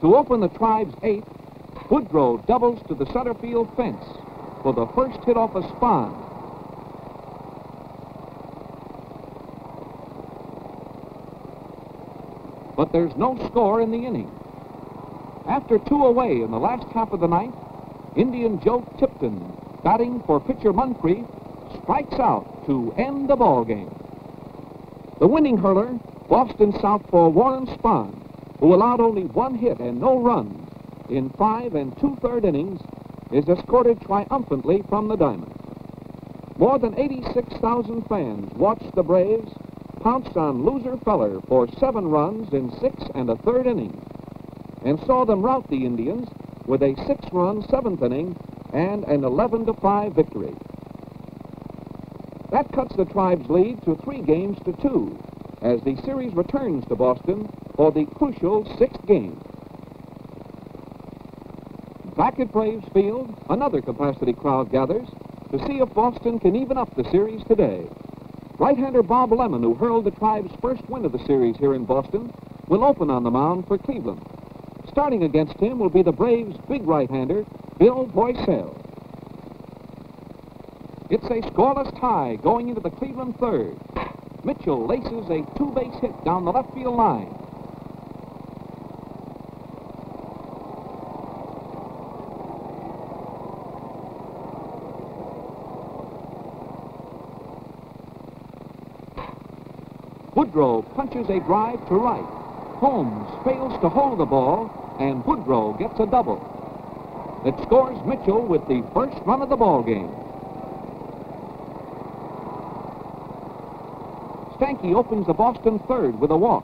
To 0.00 0.14
open 0.14 0.38
the 0.38 0.48
Tribe's 0.48 0.94
eighth, 1.02 1.26
Boudreau 1.90 2.46
doubles 2.46 2.80
to 2.86 2.94
the 2.94 3.06
center 3.06 3.34
field 3.34 3.68
fence 3.76 4.04
for 4.62 4.72
the 4.72 4.86
first 4.94 5.18
hit 5.24 5.36
off 5.36 5.56
a 5.56 5.62
Spahn. 5.62 6.14
But 12.76 12.92
there's 12.92 13.16
no 13.16 13.36
score 13.48 13.80
in 13.80 13.90
the 13.90 14.06
inning. 14.06 14.30
After 15.48 15.80
two 15.80 16.04
away 16.04 16.42
in 16.42 16.52
the 16.52 16.60
last 16.60 16.86
half 16.92 17.12
of 17.12 17.18
the 17.18 17.26
ninth, 17.26 17.56
Indian 18.14 18.60
Joe 18.60 18.86
Tipton, 19.00 19.52
batting 19.82 20.22
for 20.28 20.38
pitcher 20.38 20.72
Muncrief, 20.72 21.26
strikes 21.82 22.20
out 22.20 22.57
to 22.68 22.92
end 22.98 23.30
the 23.30 23.36
ball 23.36 23.64
game. 23.64 23.88
The 25.20 25.26
winning 25.26 25.56
hurler, 25.56 25.98
Boston 26.28 26.78
Southpaw 26.82 27.30
Warren 27.30 27.66
Spahn, 27.66 28.12
who 28.60 28.74
allowed 28.74 29.00
only 29.00 29.24
one 29.24 29.54
hit 29.54 29.78
and 29.80 29.98
no 29.98 30.20
runs 30.20 30.68
in 31.08 31.30
five 31.30 31.74
and 31.74 31.98
two-third 31.98 32.44
innings, 32.44 32.78
is 33.32 33.48
escorted 33.48 34.02
triumphantly 34.02 34.82
from 34.86 35.08
the 35.08 35.16
diamond. 35.16 35.54
More 36.58 36.78
than 36.78 36.98
86,000 36.98 38.02
fans 38.06 38.52
watched 38.52 38.94
the 38.94 39.02
Braves 39.02 39.50
pounce 40.02 40.36
on 40.36 40.66
loser 40.66 40.98
Feller 40.98 41.40
for 41.48 41.66
seven 41.80 42.08
runs 42.08 42.52
in 42.52 42.70
six 42.80 43.02
and 43.14 43.30
a 43.30 43.36
third 43.36 43.66
innings 43.66 44.04
and 44.84 45.00
saw 45.06 45.24
them 45.24 45.40
rout 45.40 45.66
the 45.70 45.86
Indians 45.86 46.28
with 46.66 46.82
a 46.82 46.94
six-run 47.06 47.66
seventh 47.70 48.02
inning 48.02 48.36
and 48.74 49.04
an 49.04 49.24
11 49.24 49.64
to 49.64 49.72
5 49.72 50.12
victory. 50.12 50.54
That 52.50 52.72
cuts 52.72 52.96
the 52.96 53.04
Tribe's 53.04 53.48
lead 53.50 53.82
to 53.84 53.96
three 53.96 54.22
games 54.22 54.58
to 54.64 54.72
two 54.80 55.18
as 55.60 55.82
the 55.82 55.96
series 56.04 56.34
returns 56.34 56.86
to 56.86 56.96
Boston 56.96 57.48
for 57.76 57.92
the 57.92 58.06
crucial 58.14 58.64
sixth 58.78 59.04
game. 59.06 59.40
Back 62.16 62.40
at 62.40 62.50
Braves 62.50 62.86
Field, 62.94 63.34
another 63.50 63.80
capacity 63.80 64.32
crowd 64.32 64.72
gathers 64.72 65.06
to 65.50 65.58
see 65.66 65.78
if 65.78 65.92
Boston 65.94 66.38
can 66.38 66.56
even 66.56 66.76
up 66.76 66.94
the 66.96 67.08
series 67.10 67.42
today. 67.44 67.86
Right-hander 68.58 69.02
Bob 69.02 69.32
Lemon, 69.32 69.62
who 69.62 69.74
hurled 69.74 70.04
the 70.04 70.10
Tribe's 70.10 70.52
first 70.60 70.88
win 70.88 71.04
of 71.04 71.12
the 71.12 71.24
series 71.26 71.56
here 71.58 71.74
in 71.74 71.84
Boston, 71.84 72.32
will 72.66 72.84
open 72.84 73.10
on 73.10 73.22
the 73.22 73.30
mound 73.30 73.66
for 73.66 73.78
Cleveland. 73.78 74.20
Starting 74.88 75.22
against 75.22 75.56
him 75.58 75.78
will 75.78 75.90
be 75.90 76.02
the 76.02 76.12
Braves' 76.12 76.56
big 76.68 76.86
right-hander, 76.86 77.44
Bill 77.78 78.06
Voiselle. 78.06 78.77
It's 81.10 81.24
a 81.24 81.40
scoreless 81.50 81.98
tie 81.98 82.36
going 82.42 82.68
into 82.68 82.82
the 82.82 82.90
Cleveland 82.90 83.38
third. 83.38 83.78
Mitchell 84.44 84.86
laces 84.86 85.30
a 85.30 85.40
two-base 85.56 85.98
hit 86.02 86.12
down 86.22 86.44
the 86.44 86.52
left 86.52 86.74
field 86.74 86.96
line. 86.96 87.34
Boudreau 100.34 100.84
punches 100.94 101.28
a 101.30 101.40
drive 101.40 101.80
to 101.88 101.94
right. 101.94 102.20
Holmes 102.80 103.28
fails 103.44 103.72
to 103.80 103.88
hold 103.88 104.18
the 104.18 104.26
ball, 104.26 104.70
and 105.00 105.24
Boudreau 105.24 105.78
gets 105.78 105.98
a 106.00 106.06
double. 106.06 106.36
It 107.46 107.54
scores 107.64 107.98
Mitchell 108.04 108.44
with 108.46 108.68
the 108.68 108.84
first 108.92 109.16
run 109.24 109.40
of 109.40 109.48
the 109.48 109.56
ball 109.56 109.82
game. 109.82 110.10
Stanky 114.68 114.94
opens 114.94 115.26
the 115.26 115.32
Boston 115.32 115.78
third 115.88 116.20
with 116.20 116.30
a 116.30 116.36
walk. 116.36 116.62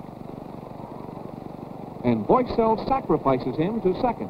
And 2.04 2.26
Voiselle 2.26 2.86
sacrifices 2.86 3.56
him 3.56 3.80
to 3.80 3.98
second. 4.02 4.28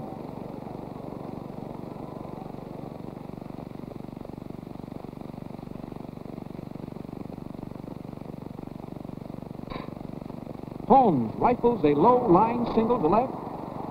Holmes 10.87 11.35
rifles 11.35 11.83
a 11.83 11.99
low 11.99 12.29
line 12.29 12.67
single 12.77 13.01
to 13.01 13.09
left, 13.09 13.33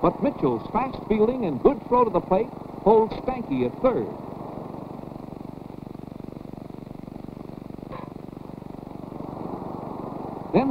but 0.00 0.22
Mitchell's 0.22 0.66
fast 0.72 0.96
fielding 1.08 1.44
and 1.44 1.62
good 1.62 1.78
throw 1.88 2.04
to 2.04 2.10
the 2.10 2.20
plate 2.20 2.48
holds 2.84 3.12
Stanky 3.16 3.66
at 3.66 3.82
third. 3.82 4.23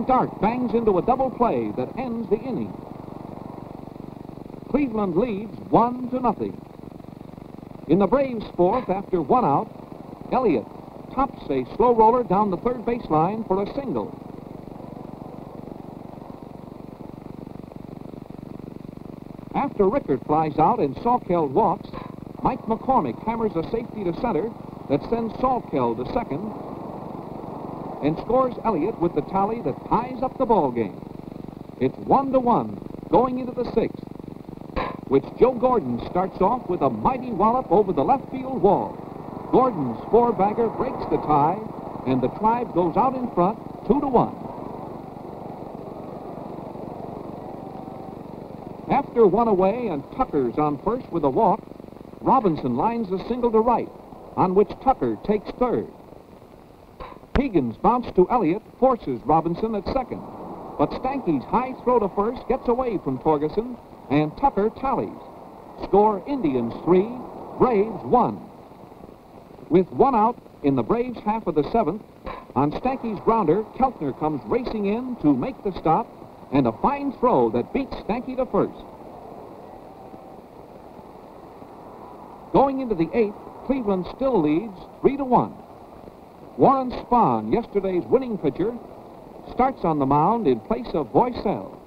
Then 0.04 0.18
Dark 0.18 0.42
bangs 0.42 0.74
into 0.74 0.98
a 0.98 1.02
double 1.02 1.30
play 1.30 1.72
that 1.78 1.98
ends 1.98 2.30
the 2.30 2.38
inning. 2.38 2.74
Cleveland 4.70 5.16
leads 5.16 5.58
one 5.70 6.10
to 6.10 6.20
nothing. 6.20 6.60
In 7.88 8.00
the 8.00 8.08
Braves' 8.08 8.46
fourth, 8.58 8.90
after 8.90 9.22
one 9.22 9.46
out, 9.46 9.70
Elliott 10.34 10.66
tops 11.16 11.44
a 11.50 11.64
slow 11.78 11.96
roller 11.96 12.24
down 12.24 12.52
the 12.52 12.58
third 12.58 12.82
baseline 12.82 13.48
for 13.48 13.64
a 13.64 13.74
single. 13.76 14.12
After 19.56 19.88
Rickert 19.88 20.26
flies 20.26 20.58
out 20.60 20.80
and 20.80 20.96
Salkeld 20.98 21.52
walks, 21.52 21.90
Mike 22.42 22.64
McCormick 22.64 23.24
hammers 23.26 23.56
a 23.56 23.64
safety 23.72 24.04
to 24.04 24.14
center 24.20 24.50
that 24.90 25.02
sends 25.10 25.34
Salkeld 25.36 26.04
to 26.04 26.14
second 26.14 26.73
and 28.04 28.18
scores 28.18 28.54
Elliott 28.66 29.00
with 29.00 29.16
the 29.16 29.22
tally 29.22 29.62
that 29.62 29.88
ties 29.88 30.22
up 30.22 30.38
the 30.38 30.46
ball 30.46 30.72
game. 30.72 31.00
It's 31.80 31.98
one 32.00 32.32
to 32.34 32.40
one 32.40 32.78
going 33.10 33.40
into 33.40 33.54
the 33.54 33.72
sixth, 33.74 34.04
which 35.08 35.24
Joe 35.40 35.54
Gordon 35.54 36.02
starts 36.10 36.42
off 36.42 36.68
with 36.70 36.82
a 36.82 36.90
mighty 36.90 37.32
wallop 37.32 37.72
over 37.72 37.94
the 37.94 38.04
left 38.04 38.30
field 38.30 38.62
wall. 38.62 38.98
Gordon's 39.52 40.00
four-bagger 40.12 40.68
breaks 40.70 41.06
the 41.12 41.18
tie, 41.18 41.60
and 42.06 42.22
the 42.22 42.28
tribe 42.40 42.74
goes 42.74 42.98
out 42.98 43.16
in 43.16 43.32
front, 43.32 43.58
two 43.88 44.02
to 44.02 44.08
one. 44.08 44.36
After 48.92 49.26
one 49.26 49.48
away 49.48 49.88
and 49.88 50.04
Tucker's 50.18 50.58
on 50.58 50.78
first 50.84 51.10
with 51.12 51.24
a 51.24 51.30
walk, 51.30 51.62
Robinson 52.20 52.76
lines 52.76 53.12
a 53.12 53.26
single 53.28 53.52
to 53.52 53.60
right, 53.60 53.90
on 54.36 54.56
which 54.56 54.70
Tucker 54.84 55.18
takes 55.26 55.50
third. 55.60 55.88
Hegan's 57.54 57.78
bounce 57.78 58.08
to 58.16 58.28
Elliott 58.32 58.64
forces 58.80 59.22
Robinson 59.26 59.76
at 59.76 59.86
second, 59.94 60.24
but 60.80 60.90
Stanky's 60.90 61.44
high 61.44 61.74
throw 61.84 62.00
to 62.00 62.10
first 62.16 62.42
gets 62.48 62.68
away 62.68 62.98
from 63.04 63.20
Torgeson, 63.20 63.78
and 64.10 64.36
Tucker 64.38 64.72
tallies. 64.82 65.22
Score 65.84 66.24
Indians 66.28 66.74
three, 66.84 67.08
Braves 67.60 68.04
one. 68.06 68.42
With 69.70 69.88
one 69.92 70.16
out 70.16 70.36
in 70.64 70.76
the 70.76 70.82
Braves 70.82 71.20
half 71.24 71.46
of 71.46 71.54
the 71.54 71.70
seventh, 71.72 72.02
on 72.56 72.72
Stanky's 72.72 73.20
grounder, 73.24 73.62
Keltner 73.78 74.18
comes 74.20 74.42
racing 74.48 74.88
in 74.88 75.16
to 75.18 75.32
make 75.32 75.64
the 75.64 75.78
stop, 75.80 76.08
and 76.52 76.66
a 76.66 76.72
fine 76.82 77.12
throw 77.20 77.52
that 77.52 77.72
beats 77.72 77.94
Stanky 77.98 78.36
to 78.36 78.48
first. 78.48 78.82
Going 82.52 82.82
into 82.82 82.96
the 82.96 83.12
eighth, 83.14 83.36
Cleveland 83.68 84.08
still 84.16 84.42
leads 84.42 84.74
three 85.02 85.18
to 85.18 85.24
one. 85.24 85.54
Warren 86.58 86.92
Spahn, 86.92 87.52
yesterday's 87.52 88.04
winning 88.06 88.38
pitcher, 88.38 88.72
starts 89.54 89.84
on 89.84 89.98
the 89.98 90.06
mound 90.06 90.46
in 90.46 90.60
place 90.60 90.88
of 90.94 91.08
Voiselle. 91.08 91.80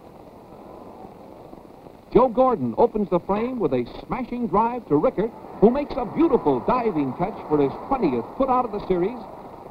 Joe 2.13 2.29
Gordon 2.29 2.75
opens 2.77 3.09
the 3.11 3.21
frame 3.21 3.61
with 3.61 3.73
a 3.73 3.87
smashing 4.07 4.49
drive 4.49 4.87
to 4.89 4.97
Rickert, 4.97 5.31
who 5.61 5.71
makes 5.71 5.95
a 5.97 6.05
beautiful 6.05 6.61
diving 6.61 7.13
catch 7.15 7.37
for 7.49 7.59
his 7.59 7.73
20th 7.89 8.27
put 8.37 8.49
out 8.49 8.65
of 8.65 8.73
the 8.73 8.85
series, 8.89 9.19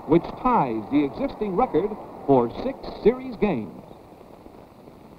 which 0.08 0.24
ties 0.42 0.84
the 0.92 1.04
existing 1.04 1.56
record 1.56 1.90
for 2.26 2.50
six 2.64 2.78
series 3.04 3.36
games. 3.38 3.84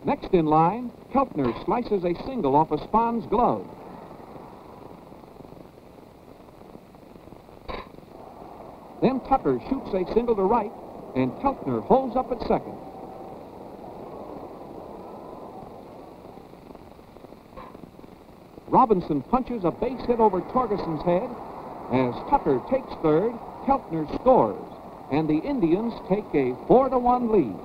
Next 0.04 0.32
in 0.32 0.46
line, 0.46 0.90
Keltner 1.12 1.52
slices 1.66 2.04
a 2.04 2.14
single 2.24 2.56
off 2.56 2.70
of 2.70 2.80
Spahn's 2.80 3.26
glove. 3.26 3.66
Then 9.02 9.20
Tucker 9.20 9.60
shoots 9.68 9.90
a 9.92 10.12
single 10.14 10.36
to 10.36 10.42
right, 10.42 10.72
and 11.14 11.32
Keltner 11.42 11.82
holds 11.84 12.16
up 12.16 12.32
at 12.32 12.40
second. 12.48 12.76
Robinson 18.68 19.22
punches 19.22 19.64
a 19.64 19.70
base 19.70 20.00
hit 20.06 20.20
over 20.20 20.40
Torgeson's 20.40 21.04
head. 21.04 21.30
As 21.92 22.14
Tucker 22.28 22.60
takes 22.70 22.92
third, 23.02 23.32
Keltner 23.64 24.06
scores, 24.20 24.60
and 25.12 25.28
the 25.28 25.38
Indians 25.38 25.94
take 26.08 26.26
a 26.34 26.56
4 26.66 26.88
to 26.90 26.98
1 26.98 27.32
lead. 27.32 27.56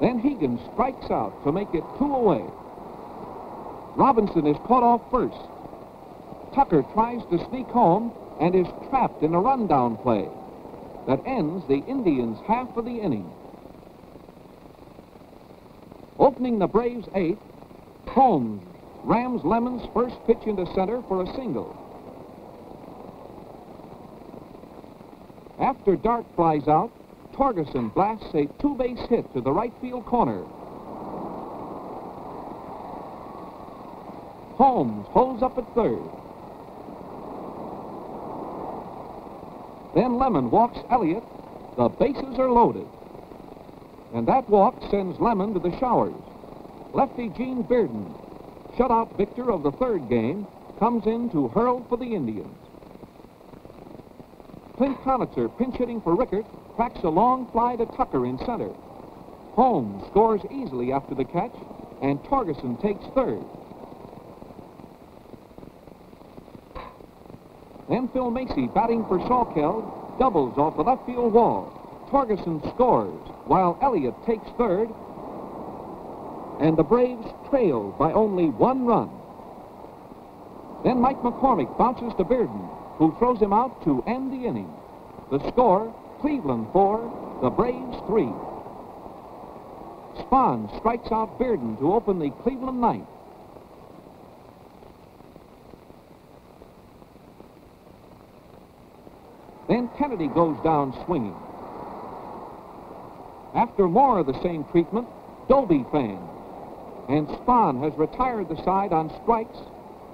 Then 0.00 0.20
Hegan 0.20 0.58
strikes 0.72 1.10
out 1.10 1.32
to 1.44 1.52
make 1.52 1.72
it 1.74 1.84
two 1.98 2.12
away. 2.12 2.44
Robinson 3.96 4.46
is 4.46 4.56
caught 4.66 4.82
off 4.82 5.02
first. 5.10 5.38
Tucker 6.54 6.84
tries 6.94 7.20
to 7.30 7.44
sneak 7.48 7.66
home 7.66 8.12
and 8.40 8.54
is 8.54 8.66
trapped 8.88 9.22
in 9.22 9.34
a 9.34 9.40
rundown 9.40 9.96
play 9.98 10.28
that 11.06 11.20
ends 11.26 11.66
the 11.66 11.82
Indians' 11.88 12.38
half 12.46 12.76
of 12.76 12.84
the 12.84 13.00
inning. 13.00 13.30
Opening 16.18 16.58
the 16.58 16.66
Braves' 16.66 17.08
eighth, 17.14 17.38
Holmes 18.08 18.62
rams 19.04 19.42
Lemon's 19.44 19.86
first 19.94 20.16
pitch 20.26 20.46
into 20.46 20.66
center 20.74 21.02
for 21.08 21.22
a 21.22 21.34
single. 21.34 21.74
After 25.58 25.96
Dark 25.96 26.24
flies 26.36 26.68
out, 26.68 26.90
Torgeson 27.32 27.94
blasts 27.94 28.34
a 28.34 28.46
two-base 28.60 28.98
hit 29.08 29.32
to 29.34 29.40
the 29.40 29.52
right 29.52 29.72
field 29.80 30.04
corner. 30.06 30.42
Holmes 34.56 35.06
holds 35.10 35.42
up 35.42 35.56
at 35.56 35.74
third. 35.74 36.17
Then 39.98 40.16
Lemon 40.16 40.52
walks 40.52 40.78
Elliott. 40.90 41.24
The 41.76 41.88
bases 41.88 42.38
are 42.38 42.52
loaded. 42.52 42.86
And 44.14 44.28
that 44.28 44.48
walk 44.48 44.80
sends 44.92 45.18
Lemon 45.18 45.54
to 45.54 45.58
the 45.58 45.76
showers. 45.80 46.14
Lefty 46.92 47.30
Gene 47.30 47.64
Bearden, 47.64 48.14
shutout 48.76 49.16
victor 49.16 49.50
of 49.50 49.64
the 49.64 49.72
third 49.72 50.08
game, 50.08 50.46
comes 50.78 51.04
in 51.06 51.30
to 51.30 51.48
hurl 51.48 51.84
for 51.88 51.98
the 51.98 52.14
Indians. 52.14 52.56
Clint 54.76 54.98
Conatser, 55.02 55.48
pinch 55.58 55.74
hitting 55.74 56.00
for 56.00 56.14
Rickert, 56.14 56.46
cracks 56.76 57.00
a 57.02 57.08
long 57.08 57.50
fly 57.50 57.74
to 57.74 57.84
Tucker 57.84 58.24
in 58.24 58.38
center. 58.46 58.70
Holmes 59.54 60.04
scores 60.10 60.42
easily 60.48 60.92
after 60.92 61.16
the 61.16 61.24
catch, 61.24 61.56
and 62.02 62.22
Torgeson 62.22 62.80
takes 62.80 63.04
third. 63.16 63.42
Phil 68.18 68.32
Masi, 68.32 68.66
batting 68.74 69.04
for 69.06 69.20
Salkeld, 69.20 70.18
doubles 70.18 70.58
off 70.58 70.74
the 70.76 70.82
left 70.82 71.06
field 71.06 71.32
wall. 71.32 71.70
Torgeson 72.10 72.58
scores, 72.74 73.14
while 73.46 73.78
Elliott 73.80 74.14
takes 74.26 74.44
third, 74.58 74.88
and 76.58 76.76
the 76.76 76.82
Braves 76.82 77.28
trail 77.48 77.94
by 77.96 78.12
only 78.12 78.46
one 78.46 78.84
run. 78.86 79.08
Then 80.82 81.00
Mike 81.00 81.22
McCormick 81.22 81.78
bounces 81.78 82.12
to 82.18 82.24
Bearden, 82.24 82.68
who 82.96 83.14
throws 83.20 83.38
him 83.38 83.52
out 83.52 83.84
to 83.84 84.02
end 84.08 84.32
the 84.32 84.48
inning. 84.48 84.74
The 85.30 85.38
score, 85.52 85.94
Cleveland 86.20 86.66
4, 86.72 87.38
the 87.42 87.50
Braves 87.50 87.98
3. 88.08 88.24
Spahn 90.24 90.76
strikes 90.80 91.12
out 91.12 91.38
Bearden 91.38 91.78
to 91.78 91.94
open 91.94 92.18
the 92.18 92.30
Cleveland 92.42 92.80
ninth. 92.80 93.06
Then 99.68 99.90
Kennedy 100.08 100.28
goes 100.28 100.56
down 100.64 100.94
swinging. 101.04 101.36
After 103.54 103.86
more 103.86 104.18
of 104.18 104.26
the 104.26 104.42
same 104.42 104.64
treatment, 104.72 105.06
Doby 105.50 105.84
fans. 105.92 106.30
And 107.10 107.28
Spahn 107.28 107.82
has 107.84 107.92
retired 107.98 108.48
the 108.48 108.56
side 108.64 108.94
on 108.94 109.12
strikes 109.22 109.58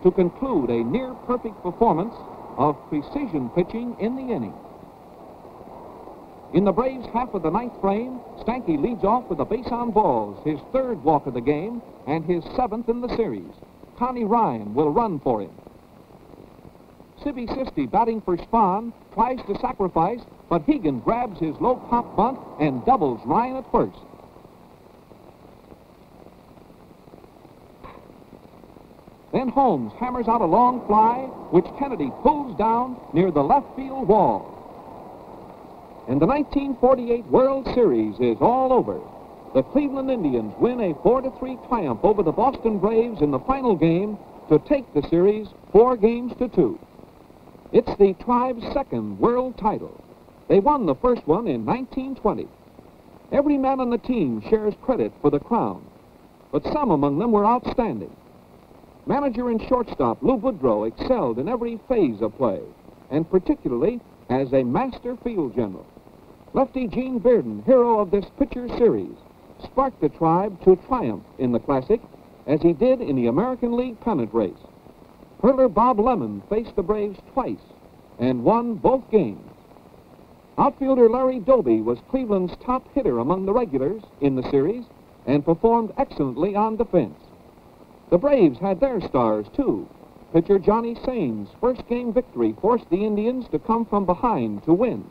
to 0.02 0.10
conclude 0.10 0.70
a 0.70 0.82
near-perfect 0.82 1.62
performance 1.62 2.14
of 2.56 2.76
precision 2.88 3.48
pitching 3.50 3.94
in 4.00 4.16
the 4.16 4.34
inning. 4.34 4.54
In 6.54 6.64
the 6.64 6.72
Braves' 6.72 7.06
half 7.12 7.32
of 7.32 7.44
the 7.44 7.50
ninth 7.50 7.80
frame, 7.80 8.18
Stanky 8.40 8.76
leads 8.76 9.04
off 9.04 9.30
with 9.30 9.38
a 9.38 9.44
base 9.44 9.68
on 9.70 9.92
balls, 9.92 10.44
his 10.44 10.58
third 10.72 11.04
walk 11.04 11.28
of 11.28 11.34
the 11.34 11.40
game, 11.40 11.80
and 12.08 12.24
his 12.24 12.42
seventh 12.56 12.88
in 12.88 13.00
the 13.00 13.14
series. 13.14 13.54
Connie 13.96 14.24
Ryan 14.24 14.74
will 14.74 14.90
run 14.90 15.20
for 15.20 15.40
him. 15.40 15.54
Sibby 17.24 17.46
Sisti 17.46 17.90
batting 17.90 18.20
for 18.20 18.36
Spahn 18.36 18.92
tries 19.14 19.38
to 19.46 19.58
sacrifice, 19.58 20.20
but 20.50 20.66
Hegan 20.66 21.02
grabs 21.02 21.40
his 21.40 21.58
low 21.58 21.76
pop 21.88 22.14
bunt 22.16 22.38
and 22.60 22.84
doubles 22.84 23.18
Ryan 23.24 23.56
at 23.56 23.72
first. 23.72 23.96
Then 29.32 29.48
Holmes 29.48 29.92
hammers 29.98 30.28
out 30.28 30.42
a 30.42 30.44
long 30.44 30.86
fly, 30.86 31.22
which 31.50 31.64
Kennedy 31.78 32.12
pulls 32.22 32.56
down 32.58 33.00
near 33.14 33.30
the 33.30 33.42
left 33.42 33.74
field 33.74 34.06
wall. 34.06 34.50
And 36.06 36.20
the 36.20 36.26
1948 36.26 37.24
World 37.26 37.66
Series 37.74 38.14
is 38.20 38.36
all 38.42 38.70
over. 38.70 39.00
The 39.54 39.62
Cleveland 39.62 40.10
Indians 40.10 40.52
win 40.58 40.78
a 40.78 40.94
4-3 40.94 41.68
triumph 41.68 42.00
over 42.02 42.22
the 42.22 42.32
Boston 42.32 42.78
Braves 42.78 43.22
in 43.22 43.30
the 43.30 43.38
final 43.40 43.74
game 43.74 44.18
to 44.50 44.58
take 44.58 44.92
the 44.92 45.02
series 45.08 45.48
four 45.72 45.96
games 45.96 46.32
to 46.38 46.48
two. 46.48 46.78
It's 47.74 47.98
the 47.98 48.14
tribe's 48.22 48.62
second 48.72 49.18
world 49.18 49.58
title. 49.58 50.00
They 50.46 50.60
won 50.60 50.86
the 50.86 50.94
first 50.94 51.26
one 51.26 51.48
in 51.48 51.66
1920. 51.66 52.46
Every 53.32 53.58
man 53.58 53.80
on 53.80 53.90
the 53.90 53.98
team 53.98 54.40
shares 54.48 54.74
credit 54.80 55.12
for 55.20 55.28
the 55.28 55.40
crown, 55.40 55.84
but 56.52 56.62
some 56.72 56.92
among 56.92 57.18
them 57.18 57.32
were 57.32 57.44
outstanding. 57.44 58.14
Manager 59.06 59.50
and 59.50 59.60
shortstop 59.60 60.22
Lou 60.22 60.38
Boudreau 60.38 60.86
excelled 60.86 61.40
in 61.40 61.48
every 61.48 61.80
phase 61.88 62.22
of 62.22 62.36
play, 62.36 62.60
and 63.10 63.28
particularly 63.28 64.00
as 64.30 64.52
a 64.52 64.62
master 64.62 65.16
field 65.24 65.56
general. 65.56 65.84
Lefty 66.52 66.86
Gene 66.86 67.18
Bearden, 67.18 67.64
hero 67.64 67.98
of 67.98 68.12
this 68.12 68.26
pitcher 68.38 68.68
series, 68.78 69.16
sparked 69.64 70.00
the 70.00 70.10
tribe 70.10 70.62
to 70.62 70.76
triumph 70.86 71.24
in 71.38 71.50
the 71.50 71.58
Classic 71.58 72.00
as 72.46 72.62
he 72.62 72.72
did 72.72 73.00
in 73.00 73.16
the 73.16 73.26
American 73.26 73.76
League 73.76 73.98
pennant 73.98 74.32
race. 74.32 74.52
Hurler 75.44 75.68
Bob 75.68 76.00
Lemon 76.00 76.42
faced 76.48 76.74
the 76.74 76.82
Braves 76.82 77.18
twice 77.34 77.60
and 78.18 78.44
won 78.44 78.76
both 78.76 79.02
games. 79.10 79.52
Outfielder 80.56 81.06
Larry 81.10 81.38
Doby 81.38 81.82
was 81.82 81.98
Cleveland's 82.08 82.56
top 82.64 82.90
hitter 82.94 83.18
among 83.18 83.44
the 83.44 83.52
regulars 83.52 84.02
in 84.22 84.36
the 84.36 84.50
series 84.50 84.86
and 85.26 85.44
performed 85.44 85.92
excellently 85.98 86.56
on 86.56 86.76
defense. 86.76 87.18
The 88.08 88.16
Braves 88.16 88.58
had 88.58 88.80
their 88.80 89.02
stars, 89.02 89.44
too. 89.54 89.86
Pitcher 90.32 90.58
Johnny 90.58 90.96
Sain's 91.04 91.50
first 91.60 91.86
game 91.88 92.10
victory 92.10 92.56
forced 92.62 92.88
the 92.88 93.04
Indians 93.04 93.44
to 93.50 93.58
come 93.58 93.84
from 93.84 94.06
behind 94.06 94.64
to 94.64 94.72
win. 94.72 95.04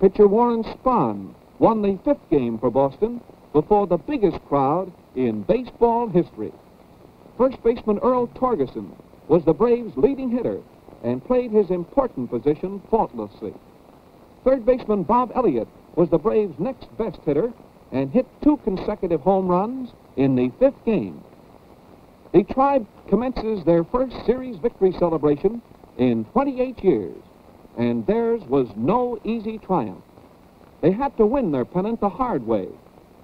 Pitcher 0.00 0.26
Warren 0.26 0.64
Spahn 0.64 1.34
won 1.58 1.82
the 1.82 1.98
fifth 2.02 2.30
game 2.30 2.56
for 2.58 2.70
Boston 2.70 3.20
before 3.52 3.86
the 3.86 3.98
biggest 3.98 4.42
crowd 4.46 4.90
in 5.14 5.42
baseball 5.42 6.08
history. 6.08 6.52
First 7.36 7.62
baseman 7.62 7.98
Earl 7.98 8.28
Torgeson 8.28 8.90
was 9.28 9.44
the 9.44 9.54
Braves' 9.54 9.96
leading 9.96 10.30
hitter 10.30 10.60
and 11.02 11.24
played 11.24 11.50
his 11.50 11.70
important 11.70 12.30
position 12.30 12.80
faultlessly. 12.90 13.54
Third 14.44 14.66
baseman 14.66 15.02
Bob 15.02 15.32
Elliott 15.34 15.68
was 15.96 16.10
the 16.10 16.18
Braves' 16.18 16.58
next 16.58 16.94
best 16.98 17.18
hitter 17.24 17.52
and 17.92 18.10
hit 18.10 18.26
two 18.42 18.56
consecutive 18.58 19.20
home 19.20 19.48
runs 19.48 19.90
in 20.16 20.34
the 20.34 20.50
fifth 20.58 20.84
game. 20.84 21.22
The 22.32 22.42
tribe 22.42 22.86
commences 23.08 23.64
their 23.64 23.84
first 23.84 24.16
series 24.26 24.56
victory 24.56 24.92
celebration 24.98 25.62
in 25.96 26.24
28 26.26 26.82
years, 26.82 27.16
and 27.78 28.06
theirs 28.06 28.42
was 28.48 28.68
no 28.76 29.18
easy 29.24 29.58
triumph. 29.58 30.02
They 30.80 30.90
had 30.90 31.16
to 31.16 31.26
win 31.26 31.52
their 31.52 31.64
pennant 31.64 32.00
the 32.00 32.08
hard 32.08 32.46
way 32.46 32.68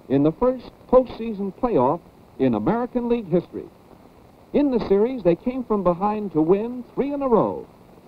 in 0.09 0.23
the 0.23 0.31
first 0.31 0.71
postseason 0.89 1.53
playoff 1.53 1.99
in 2.39 2.55
American 2.55 3.09
League 3.09 3.29
history. 3.29 3.65
In 4.53 4.71
the 4.71 4.85
series, 4.87 5.23
they 5.23 5.35
came 5.35 5.63
from 5.63 5.83
behind 5.83 6.33
to 6.33 6.41
win 6.41 6.83
three 6.93 7.13
in 7.13 7.21
a 7.21 7.27
row 7.27 7.65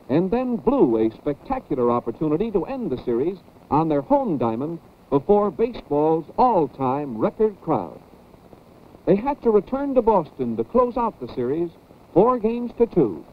and 0.10 0.30
then 0.30 0.58
blew 0.58 0.98
a 0.98 1.12
spectacular 1.12 1.90
opportunity 1.90 2.52
to 2.52 2.66
end 2.66 2.92
the 2.92 3.02
series 3.04 3.38
on 3.72 3.88
their 3.88 4.02
home 4.02 4.38
diamond 4.38 4.80
before 5.10 5.52
baseball's 5.52 6.26
all-time 6.38 7.18
record 7.18 7.56
crowd. 7.62 8.00
They 9.06 9.16
had 9.16 9.42
to 9.44 9.52
return 9.52 9.96
to 9.96 10.02
Boston 10.02 10.58
to 10.58 10.64
close 10.64 10.98
out 10.98 11.20
the 11.20 11.34
series, 11.34 11.70
four 12.14 12.40
games 12.40 12.72
to 12.78 12.88
two, 12.88 13.26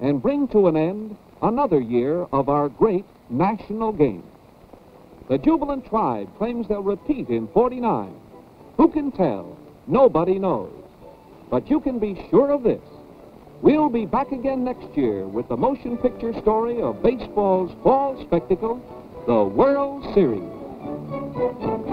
and 0.00 0.22
bring 0.22 0.46
to 0.48 0.68
an 0.68 0.76
end 0.76 1.16
another 1.42 1.80
year 1.80 2.26
of 2.32 2.48
our 2.48 2.68
great 2.68 3.04
national 3.28 3.92
game. 3.92 4.24
The 5.28 5.38
jubilant 5.38 5.86
tribe 5.86 6.28
claims 6.38 6.68
they'll 6.68 6.82
repeat 6.82 7.28
in 7.28 7.48
49. 7.48 8.14
Who 8.76 8.88
can 8.88 9.10
tell? 9.10 9.56
Nobody 9.86 10.38
knows. 10.38 10.81
But 11.52 11.68
you 11.68 11.80
can 11.80 11.98
be 11.98 12.18
sure 12.30 12.50
of 12.50 12.62
this. 12.62 12.80
We'll 13.60 13.90
be 13.90 14.06
back 14.06 14.32
again 14.32 14.64
next 14.64 14.96
year 14.96 15.26
with 15.26 15.48
the 15.48 15.56
motion 15.58 15.98
picture 15.98 16.32
story 16.40 16.80
of 16.80 17.02
baseball's 17.02 17.70
fall 17.82 18.18
spectacle, 18.26 18.80
the 19.26 19.44
World 19.44 20.02
Series. 20.14 21.91